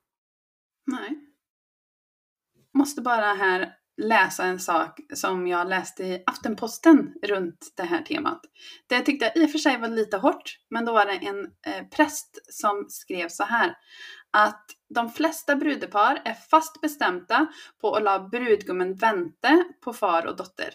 Nei. 0.90 1.10
Måste 2.78 3.04
bare 3.06 3.36
her 3.38 3.66
läsa 4.00 4.44
en 4.44 4.60
sak 4.60 5.00
som 5.14 5.48
jag 5.48 5.70
läste 5.70 6.04
i 6.04 6.24
Aftenposten 6.26 7.14
runt 7.24 7.74
det 7.78 7.84
här 7.84 8.02
temat. 8.02 8.42
Det 8.88 9.02
tyckte 9.02 9.26
jag 9.26 9.38
i 9.38 9.46
och 9.46 9.52
för 9.52 9.60
sig 9.60 9.78
var 9.78 9.88
lite 9.88 10.18
hårt, 10.18 10.58
men 10.70 10.86
då 10.86 10.94
var 10.94 11.06
det 11.06 11.14
en 11.14 11.46
eh, 11.46 11.88
präst 11.92 12.54
som 12.54 12.86
skrev 12.90 13.28
så 13.30 13.44
här 13.44 13.76
att 14.32 14.66
de 14.96 15.10
flesta 15.10 15.56
brudepar 15.56 16.22
är 16.26 16.34
fast 16.34 16.82
bestämda 16.82 17.48
på 17.82 17.96
att 17.96 18.04
la 18.04 18.20
brudgummen 18.20 18.96
vänta 18.96 19.64
på 19.84 19.94
far 19.94 20.26
och 20.26 20.36
dotter. 20.36 20.74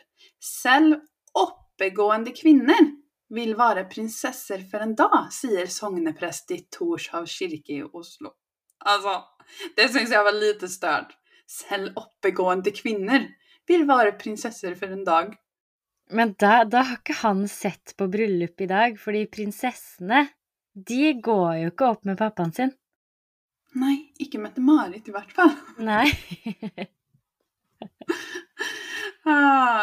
Selv 0.62 1.00
oppegående 1.32 2.30
kvinner 2.30 3.03
vill 3.34 3.54
være 3.58 3.86
prinsesser 3.90 4.64
for 4.70 4.84
en 4.84 4.94
dag, 4.98 5.28
sier 5.34 5.70
sogneprest 5.70 6.52
i 6.54 6.60
Torshav 6.72 7.26
kirke 7.30 7.78
i 7.78 7.82
Oslo. 7.84 8.34
Altså, 8.84 9.20
det 9.76 9.88
syns 9.92 10.12
jeg 10.14 10.26
var 10.26 10.36
lite 10.36 10.68
stört. 10.70 11.14
Selv 11.50 11.96
oppegående 12.00 12.72
kvinner 12.74 13.26
vil 13.68 13.86
være 13.88 14.16
prinsesser 14.20 14.76
for 14.78 14.92
en 14.94 15.04
dag. 15.06 15.34
Men 16.14 16.34
da, 16.40 16.62
da 16.68 16.84
har 16.84 17.00
ikke 17.00 17.20
han 17.22 17.46
sett 17.48 17.94
på 17.98 18.08
bryllup 18.12 18.60
i 18.60 18.68
dag, 18.70 18.98
fordi 19.00 19.24
prinsessene, 19.32 20.26
de 20.74 21.14
går 21.24 21.62
jo 21.62 21.70
ikke 21.72 21.92
opp 21.94 22.04
med 22.08 22.18
pappaen 22.20 22.52
sin. 22.56 22.74
Nei, 23.74 23.96
ikke 24.22 24.38
Mette-Marit 24.42 25.08
i 25.10 25.14
hvert 25.14 25.32
fall. 25.34 25.54
Nei. 25.82 26.06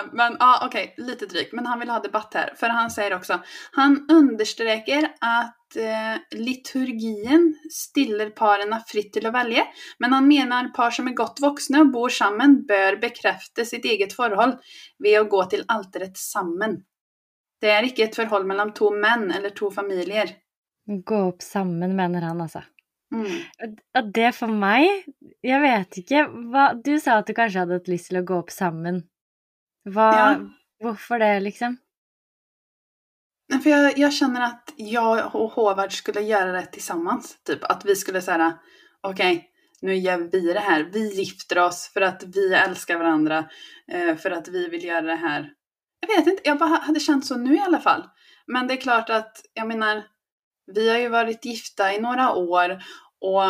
Ah, 0.02 0.10
men 0.12 0.38
ja, 0.40 0.66
okej, 0.66 0.94
lite 0.98 1.26
dryg. 1.26 1.50
Men 1.52 1.66
han 1.66 1.80
vill 1.80 1.90
ha 1.90 2.00
debatt 2.00 2.34
här. 2.34 2.54
För 2.56 2.70
han 2.70 2.92
säger 2.92 3.16
också, 3.16 3.40
han 3.72 4.10
understreker 4.10 5.04
att 5.22 5.76
eh, 5.76 6.40
liturgien 6.40 7.56
stiller 7.72 8.30
parene 8.30 8.84
fritt 8.88 9.14
til 9.14 9.28
å 9.28 9.32
velge, 9.32 9.66
men 10.00 10.14
han 10.14 10.28
mener 10.28 10.72
par 10.76 10.92
som 10.92 11.08
er 11.08 11.18
godt 11.18 11.42
voksne 11.42 11.86
og 11.86 11.94
bor 11.94 12.10
sammen, 12.10 12.62
bør 12.68 13.00
bekrefte 13.02 13.66
sitt 13.66 13.86
eget 13.86 14.14
forhold 14.14 14.58
ved 15.00 15.20
å 15.20 15.30
gå 15.32 15.46
til 15.54 15.66
alteret 15.68 16.18
sammen. 16.18 16.82
Det 17.62 17.72
er 17.72 17.88
ikke 17.88 18.08
et 18.08 18.18
forhold 18.18 18.48
mellom 18.50 18.74
to 18.74 18.90
menn 18.96 19.30
eller 19.32 19.54
to 19.56 19.70
familier. 19.72 20.34
Gå 20.86 21.24
opp 21.30 21.46
sammen, 21.46 21.96
mener 21.96 22.26
han, 22.26 22.42
altså. 22.42 22.66
Mm. 23.12 24.06
Det 24.16 24.30
for 24.32 24.48
meg 24.48 24.86
Jeg 25.44 25.60
vet 25.60 25.98
ikke 26.00 26.22
hva 26.48 26.70
Du 26.80 26.94
sa 26.96 27.18
at 27.20 27.28
du 27.28 27.34
kanskje 27.36 27.66
hadde 27.66 27.80
hatt 27.82 27.90
lyst 27.92 28.08
til 28.08 28.22
å 28.22 28.24
gå 28.24 28.38
opp 28.40 28.54
sammen. 28.56 29.02
Hva 29.84 30.12
Ja. 30.14 30.40
Hvorfor 30.82 31.20
det, 31.20 31.40
liksom? 31.40 31.78
För 33.64 33.70
jag, 33.70 33.98
jag 33.98 34.14
känner 34.14 34.42
att 34.42 34.74
jag 34.76 35.36
och 35.36 35.52
Håvard 35.52 35.94
skulle 35.94 36.22
göra 36.22 36.52
det 36.52 36.66
tillsammans. 36.66 37.38
Typ 37.44 37.64
att 37.64 37.86
vi 37.86 37.96
skulle 37.96 38.22
säga, 38.22 38.60
okej, 39.02 39.50
nu 39.82 39.96
gör 39.96 40.18
vi 40.18 40.54
det 40.54 40.60
här. 40.60 40.84
Vi 40.84 41.14
gifter 41.14 41.60
oss 41.60 41.92
för 41.94 42.02
att 42.02 42.24
vi 42.24 42.54
älskar 42.54 42.98
varandra. 42.98 43.50
For 43.92 44.16
för 44.16 44.32
att 44.32 44.48
vi 44.48 44.70
vill 44.70 44.84
göra 44.84 45.02
det 45.02 45.16
här. 45.16 45.54
Jag 46.00 46.08
vet 46.08 46.28
inte, 46.28 46.42
jag 46.46 46.58
bara 46.58 46.70
hade 46.70 47.00
känt 47.00 47.26
så 47.26 47.38
nu 47.38 47.56
i 47.56 47.60
alla 47.60 47.80
fall. 47.80 48.04
Men 48.48 48.68
det 48.68 48.74
är 48.74 48.82
klart 48.82 49.10
att, 49.10 49.46
jag 49.54 49.68
menar, 49.68 50.04
vi 50.74 50.90
har 50.90 50.98
ju 50.98 51.10
varit 51.10 51.46
gifta 51.46 51.94
i 51.94 52.02
några 52.02 52.34
år 52.34 52.84
och 53.22 53.44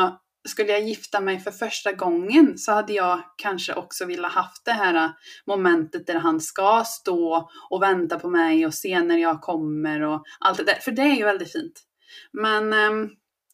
skulle 0.50 0.72
jag 0.72 0.84
gifta 0.84 1.22
mig 1.22 1.40
för 1.40 1.52
första 1.52 1.92
gången 1.92 2.58
så 2.58 2.72
hade 2.72 2.94
jag 2.94 3.22
kanske 3.38 3.74
också 3.74 4.06
velat 4.06 4.32
haft 4.32 4.66
det 4.66 4.72
här 4.72 5.12
momentet 5.48 6.08
där 6.08 6.20
han 6.20 6.42
ska 6.42 6.84
stå 6.86 7.50
och 7.70 7.82
vänta 7.82 8.20
på 8.20 8.30
mig 8.30 8.66
och 8.66 8.74
se 8.74 9.02
när 9.02 9.18
jag 9.18 9.42
kommer 9.42 10.02
och 10.02 10.24
allt 10.40 10.58
det 10.58 10.64
där. 10.64 10.80
För 10.82 10.92
det 10.92 11.02
är 11.02 11.16
ju 11.16 11.24
väldigt 11.24 11.52
fint. 11.52 11.82
Men, 12.32 12.74
ehm, 12.74 13.10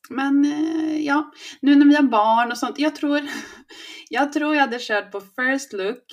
men 0.10 0.46
eh, 0.46 1.06
ja, 1.06 1.32
nu 1.62 1.76
när 1.76 1.86
vi 1.86 1.96
har 1.96 2.04
barn 2.04 2.52
och 2.52 2.58
sånt. 2.58 2.80
Jag 2.80 2.96
tror, 2.96 3.22
jag 4.10 4.34
tror 4.34 4.56
jag 4.56 4.62
hade 4.62 4.80
kört 4.80 5.12
på 5.12 5.22
first 5.22 5.74
look 5.74 6.04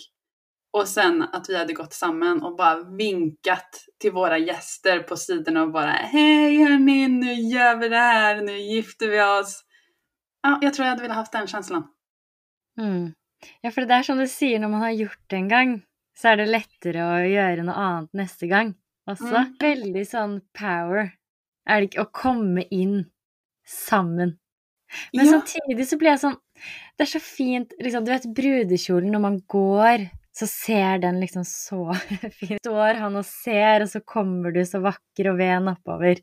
och 0.73 0.89
sen 0.89 1.23
att 1.23 1.49
vi 1.49 1.57
hade 1.57 1.73
gått 1.73 1.93
samman 1.93 2.43
och 2.43 2.57
bara 2.57 2.83
vinkat 2.83 3.85
till 4.01 4.13
våra 4.13 4.39
gäster 4.39 4.99
på 4.99 5.17
sidorna 5.17 5.63
och 5.63 5.73
bara 5.73 5.91
Hej 5.91 6.65
hörni, 6.65 7.09
nu 7.09 7.33
gör 7.35 7.77
vi 7.77 7.89
det 7.89 7.97
här, 7.97 8.43
nu 8.43 8.59
gifter 8.59 9.09
vi 9.09 9.23
oss. 9.23 9.65
Ja, 10.45 10.59
jag 10.63 10.75
tror 10.75 10.89
jag 10.89 11.01
velat 11.01 11.17
haft 11.17 11.33
den 11.33 11.47
känslan. 11.47 11.87
Mm. 12.81 13.13
Ja, 13.61 13.71
for 13.71 13.85
det 13.85 13.95
er 13.99 14.03
som 14.07 14.19
du 14.21 14.27
sier, 14.29 14.59
når 14.61 14.71
man 14.73 14.83
har 14.85 14.95
gjort 14.97 15.21
det 15.33 15.37
en 15.37 15.49
gang, 15.51 15.75
så 16.19 16.31
er 16.33 16.41
det 16.41 16.47
lettere 16.53 17.05
å 17.05 17.19
gjøre 17.29 17.65
noe 17.67 17.75
annet 17.81 18.13
neste 18.17 18.49
gang 18.51 18.75
også. 19.11 19.29
Mm. 19.35 19.51
Veldig 19.61 20.05
sånn 20.09 20.35
power, 20.57 21.11
er 21.69 21.81
det 21.81 21.91
ikke, 21.91 22.05
å 22.07 22.13
komme 22.15 22.65
inn 22.73 23.05
sammen. 23.69 24.37
Men 25.17 25.27
Ja. 25.27 25.33
samtidig 25.41 25.87
så 25.89 25.97
blir 25.99 26.11
jeg 26.13 26.21
sånn 26.23 26.37
Det 26.97 27.03
er 27.03 27.11
så 27.11 27.21
fint, 27.21 27.73
liksom, 27.83 28.05
du 28.05 28.13
vet 28.13 28.29
brudekjolen, 28.37 29.11
når 29.11 29.21
man 29.25 29.39
går, 29.51 30.05
så 30.33 30.47
ser 30.47 30.99
den 31.03 31.19
liksom 31.21 31.43
så 31.45 31.81
fin 32.39 32.59
Står 32.63 33.01
han 33.01 33.17
og 33.17 33.25
ser, 33.27 33.83
og 33.83 33.89
så 33.91 34.01
kommer 34.07 34.53
du 34.55 34.61
så 34.65 34.79
vakker 34.85 35.33
og 35.33 35.39
ven 35.41 35.67
oppover. 35.73 36.21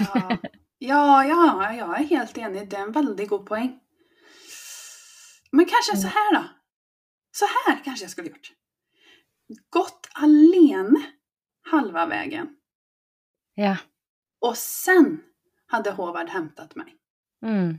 Ja. 0.00 0.38
Ja, 0.78 1.24
ja, 1.24 1.72
jag 1.74 2.00
är 2.00 2.04
helt 2.04 2.38
enig. 2.38 2.68
Det 2.70 2.76
är 2.76 2.82
en 2.82 2.92
väldigt 2.92 3.28
god 3.28 3.46
poäng. 3.46 3.80
Men 5.50 5.66
kanske 5.66 5.96
så 5.96 6.06
här 6.08 6.34
då. 6.34 6.44
Så 7.32 7.44
här 7.46 7.84
kanske 7.84 8.04
jag 8.04 8.10
skulle 8.10 8.28
gjort. 8.28 8.52
Gått 9.70 10.08
alene 10.12 11.00
halva 11.70 12.06
vägen. 12.06 12.48
Ja. 13.54 13.76
Och 14.40 14.56
sen 14.56 15.20
hade 15.66 15.90
Håvard 15.90 16.28
hämtat 16.28 16.74
mig. 16.74 16.94
Mm. 17.46 17.78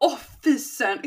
Åh 0.00 0.18
fy 0.44 0.58
sören! 0.58 1.02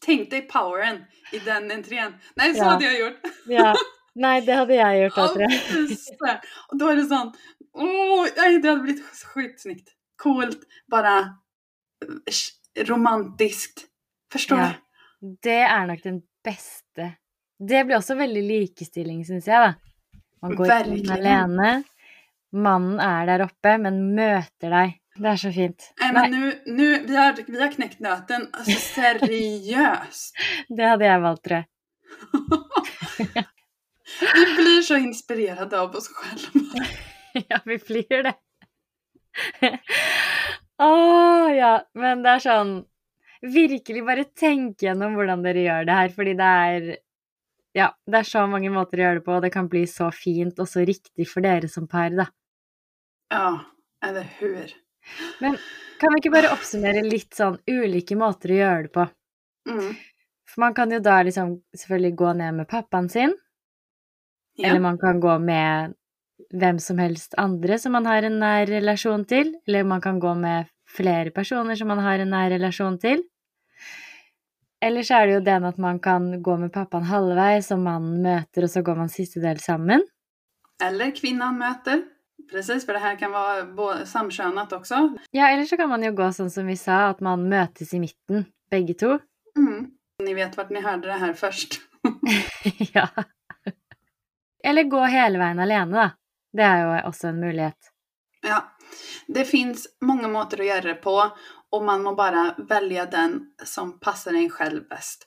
Tänk 0.00 0.30
dig 0.30 0.42
poweren 0.42 1.04
i 1.32 1.38
den 1.38 1.70
entrén. 1.70 2.14
Nej, 2.34 2.54
så 2.54 2.58
Ja. 2.58 2.64
hade 2.64 2.84
jag 2.84 2.98
gjort. 3.00 3.20
ja. 3.46 3.74
Nei, 4.14 4.40
det 4.40 4.52
hadde 4.52 4.74
jeg 4.74 5.02
gjort 5.04 5.18
Åh 5.18 5.36
jeg. 5.38 5.60
fy 5.60 5.96
søren! 5.96 6.38
Och 6.68 6.76
då 6.78 6.94
det 6.94 7.04
sånn 7.06 7.32
åh, 7.72 8.22
oh, 8.22 8.26
det 8.34 8.68
hadde 8.68 8.82
blitt 8.82 9.04
sjukt. 9.34 9.64
Coolt, 10.20 10.62
bara 10.90 11.14
romantisk. 12.04 12.56
romantiskt. 12.88 13.86
Förstår 14.32 14.58
Ja. 14.58 14.72
du? 15.20 15.36
Det 15.42 15.60
er 15.66 15.86
nok 15.86 16.02
den 16.02 16.20
beste 16.44 17.16
Det 17.60 17.82
blir 17.84 17.96
også 17.98 18.14
veldig 18.16 18.40
likestilling, 18.46 19.18
syns 19.28 19.44
jeg, 19.50 19.60
da. 19.60 19.74
Man 20.42 20.54
går 20.56 20.70
inn 20.88 21.10
alene. 21.12 21.72
Mannen 22.56 22.96
er 23.04 23.26
der 23.28 23.42
oppe, 23.44 23.74
men 23.78 23.98
møter 24.16 24.70
deg. 24.72 24.94
Det 25.20 25.28
er 25.28 25.36
så 25.42 25.50
fint. 25.52 25.90
Nei, 26.00 26.08
men 26.16 26.30
nu, 26.32 26.52
nu, 26.72 26.86
vi, 27.06 27.14
har, 27.18 27.36
vi 27.46 27.58
har 27.60 27.68
knekt 27.74 28.00
nøten. 28.00 28.46
Altså, 28.54 28.78
seriøst! 28.94 30.40
Det 30.76 30.88
hadde 30.88 31.04
jeg 31.04 31.20
valgt, 31.26 31.44
tror 31.44 31.56
jeg. 31.60 31.66
Vi 34.20 34.44
blir 34.56 34.82
så 34.82 34.96
inspirerade 34.98 35.78
av 35.80 35.94
oss 35.96 36.08
själva. 36.14 36.84
Ja, 37.48 37.60
vi 37.64 37.76
blir 37.78 38.22
det. 38.26 38.32
Å 40.80 40.88
ja. 41.62 41.74
Men 41.98 42.24
det 42.24 42.36
er 42.36 42.44
sånn 42.44 42.72
Virkelig 43.40 44.02
bare 44.04 44.26
tenk 44.36 44.82
gjennom 44.84 45.14
hvordan 45.16 45.40
dere 45.46 45.62
gjør 45.64 45.86
det 45.88 45.94
her, 45.96 46.10
fordi 46.12 46.34
det 46.36 46.48
er 46.64 46.88
Ja, 47.78 47.86
det 48.04 48.18
er 48.18 48.26
så 48.28 48.42
mange 48.50 48.68
måter 48.74 49.00
å 49.00 49.04
gjøre 49.06 49.20
det 49.20 49.24
på, 49.24 49.36
og 49.38 49.44
det 49.46 49.52
kan 49.54 49.68
bli 49.72 49.86
så 49.88 50.10
fint 50.12 50.58
og 50.60 50.68
så 50.68 50.82
riktig 50.84 51.24
for 51.30 51.40
dere 51.46 51.70
som 51.70 51.86
par, 51.88 52.10
da. 52.12 52.26
Ja, 53.32 53.46
eller 54.04 54.26
hur? 54.40 54.74
Kan 55.40 56.12
vi 56.12 56.20
ikke 56.20 56.32
bare 56.34 56.50
oppsummere 56.52 57.04
litt 57.06 57.32
sånn 57.38 57.56
ulike 57.70 58.18
måter 58.18 58.52
å 58.52 58.58
gjøre 58.58 58.82
det 58.88 58.92
på? 58.98 59.06
Mm. 59.70 59.92
For 60.50 60.64
man 60.66 60.74
kan 60.74 60.90
jo 60.92 60.98
da 61.04 61.20
liksom 61.22 61.54
selvfølgelig 61.78 62.16
gå 62.18 62.32
ned 62.42 62.58
med 62.58 62.68
pappaen 62.68 63.08
sin, 63.12 63.36
Ja. 64.58 64.68
eller 64.68 64.82
man 64.82 64.98
kan 65.00 65.20
gå 65.22 65.38
med 65.40 65.94
hvem 66.52 66.78
som 66.82 67.00
helst 67.02 67.34
andre 67.38 67.78
som 67.78 67.92
man 67.96 68.06
har 68.08 68.26
en 68.26 68.38
nær 68.42 68.68
relasjon 68.70 69.24
til, 69.28 69.54
eller 69.68 69.88
man 69.88 70.02
kan 70.04 70.20
gå 70.22 70.34
med 70.38 70.70
flere 70.90 71.30
personer 71.34 71.78
som 71.78 71.90
man 71.90 72.02
har 72.02 72.22
en 72.22 72.32
nær 72.34 72.50
relasjon 72.54 72.98
til. 73.02 73.22
Eller 74.80 75.04
så 75.04 75.20
er 75.20 75.28
det 75.28 75.34
jo 75.34 75.42
den 75.44 75.66
at 75.68 75.78
man 75.78 75.98
kan 76.00 76.30
gå 76.42 76.56
med 76.56 76.72
pappaen 76.72 77.04
halvveis, 77.04 77.68
og 77.74 77.82
mannen 77.84 78.22
møter, 78.24 78.64
og 78.64 78.72
så 78.72 78.82
går 78.82 78.96
man 78.96 79.12
siste 79.12 79.42
del 79.42 79.60
sammen. 79.60 80.06
Eller 80.80 81.12
kvinnen 81.16 81.58
møter. 81.60 82.06
Precis, 82.50 82.86
for 82.86 82.96
det 82.96 83.02
her 83.04 83.18
kan 83.20 83.32
være 83.32 83.66
både 83.76 84.02
også. 84.02 85.00
Ja, 85.32 85.52
eller 85.52 85.64
så 85.68 85.76
kan 85.76 85.88
man 85.88 86.02
jo 86.02 86.14
gå 86.16 86.30
sånn 86.32 86.50
som 86.50 86.66
vi 86.66 86.76
sa, 86.80 87.10
at 87.10 87.20
man 87.20 87.44
møtes 87.48 87.92
i 87.94 88.00
midten, 88.00 88.46
begge 88.72 88.96
to. 88.98 89.18
Mm. 89.58 89.92
Ni 90.24 90.34
vet 90.34 90.56
hvor 90.56 90.72
ni 90.72 90.80
hørte 90.80 91.08
det 91.08 91.20
her 91.20 91.36
først. 91.36 91.78
ja. 92.96 93.06
Eller 94.64 94.88
gå 94.88 95.04
hele 95.12 95.38
veien 95.40 95.60
alene, 95.60 95.92
da. 95.96 96.08
Det 96.52 96.66
er 96.66 96.82
jo 96.82 96.92
også 97.08 97.30
en 97.30 97.40
mulighet. 97.40 97.90
Ja, 98.42 98.62
det 99.28 99.44
fins 99.44 99.86
mange 100.00 100.28
måter 100.32 100.62
å 100.62 100.68
gjøre 100.70 100.94
det 100.94 101.00
på 101.04 101.16
og 101.70 101.84
man 101.84 102.02
må 102.02 102.14
bare 102.18 102.54
velge 102.68 103.06
den 103.12 103.36
som 103.66 103.94
passer 104.02 104.34
en 104.34 104.50
selv 104.50 104.88
best. 104.90 105.26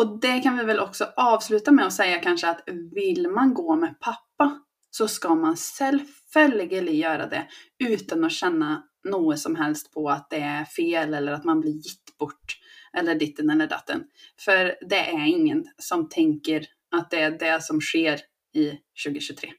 Og 0.00 0.18
det 0.22 0.38
kan 0.44 0.56
vi 0.56 0.64
vel 0.64 0.80
også 0.80 1.10
avsluta 1.20 1.72
med 1.74 1.90
å 1.90 1.92
si 1.92 2.08
kanskje 2.24 2.52
at 2.54 2.62
vil 2.94 3.28
man 3.32 3.52
gå 3.54 3.76
med 3.76 3.98
pappa 4.00 4.48
så 4.92 5.08
skal 5.08 5.36
man 5.40 5.56
selvfølgelig 5.56 6.96
gjøre 6.96 7.28
det 7.32 7.42
uten 7.80 8.24
å 8.24 8.32
kjenne 8.32 8.72
noe 9.08 9.36
som 9.40 9.56
helst 9.56 9.88
på 9.92 10.04
at 10.12 10.28
det 10.32 10.42
er 10.46 10.68
fel 10.68 11.16
eller 11.16 11.38
at 11.38 11.48
man 11.48 11.60
blir 11.60 11.76
gitt 11.80 12.12
bort 12.20 12.56
eller 12.96 13.16
ditten 13.20 13.50
eller 13.50 13.68
datten. 13.68 14.06
For 14.40 14.74
det 14.80 15.00
er 15.12 15.26
ingen 15.28 15.64
som 15.80 16.08
tenker 16.12 16.68
at 16.92 17.08
det 17.12 17.24
er 17.24 17.40
det 17.40 17.56
som 17.64 17.80
sker 17.80 18.20
i 18.56 18.68
2023. 19.04 19.52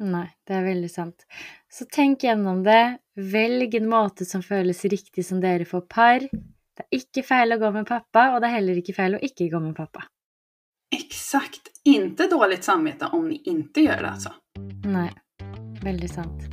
Nei, 0.00 0.26
det 0.48 0.54
er 0.56 0.64
veldig 0.64 0.88
sant. 0.88 1.26
Så 1.68 1.84
tenk 1.92 2.24
gjennom 2.24 2.62
det. 2.64 2.98
Velg 3.20 3.74
en 3.76 3.90
måte 3.90 4.24
som 4.24 4.40
føles 4.42 4.80
riktig 4.88 5.26
som 5.26 5.42
dere 5.42 5.66
får 5.68 5.84
par. 5.92 6.24
Det 6.24 6.86
er 6.86 7.02
ikke 7.02 7.24
feil 7.26 7.52
å 7.52 7.60
gå 7.60 7.68
med 7.74 7.88
pappa, 7.88 8.30
og 8.32 8.40
det 8.40 8.48
er 8.48 8.56
heller 8.56 8.80
ikke 8.80 8.96
feil 8.96 9.18
å 9.18 9.20
ikke 9.20 9.50
gå 9.52 9.60
med 9.60 9.74
pappa. 9.76 10.06
Exakt! 10.94 11.68
Inte 11.84 12.26
dåligt 12.26 12.64
samvete 12.64 13.10
om 13.12 13.28
ni 13.28 13.42
inte 13.44 13.84
gjør 13.84 14.00
det 14.00 14.10
altså. 14.10 14.32
Nei, 14.88 15.10
veldig 15.84 16.08
sant. 16.10 16.48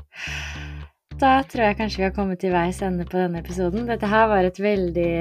Da 1.18 1.40
tror 1.50 1.64
jeg 1.66 1.78
kanskje 1.80 2.02
vi 2.04 2.06
har 2.06 2.14
kommet 2.14 2.44
til 2.44 2.54
veis 2.54 2.82
ende 2.86 3.08
på 3.08 3.18
denne 3.18 3.42
episoden. 3.42 3.88
Dette 3.90 4.12
her 4.12 4.28
var 4.30 4.46
et 4.46 4.60
veldig 4.62 5.14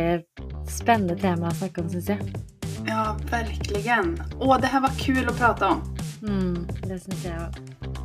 spennende 0.69 1.17
tema 1.23 1.49
å 1.49 1.57
snakke 1.57 1.85
om, 1.85 1.89
syns 1.95 2.11
jeg. 2.13 2.43
Ja, 2.87 3.15
verkligen. 3.31 4.13
Å, 4.37 4.59
det 4.61 4.75
her 4.75 4.85
var 4.85 4.99
kul 5.01 5.25
å 5.25 5.39
prate 5.39 5.73
om. 5.73 5.87
Mm, 6.27 6.67
det 6.85 7.01
syns 7.07 7.25
jeg 7.25 7.41
òg. 7.47 7.96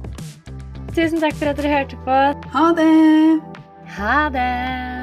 Tusen 0.95 1.21
takk 1.23 1.37
for 1.39 1.45
at 1.45 1.57
dere 1.57 1.71
hørte 1.71 1.97
på. 2.03 2.17
Ha 2.51 2.65
det! 2.75 3.41
Ha 3.95 4.17
det! 4.33 5.00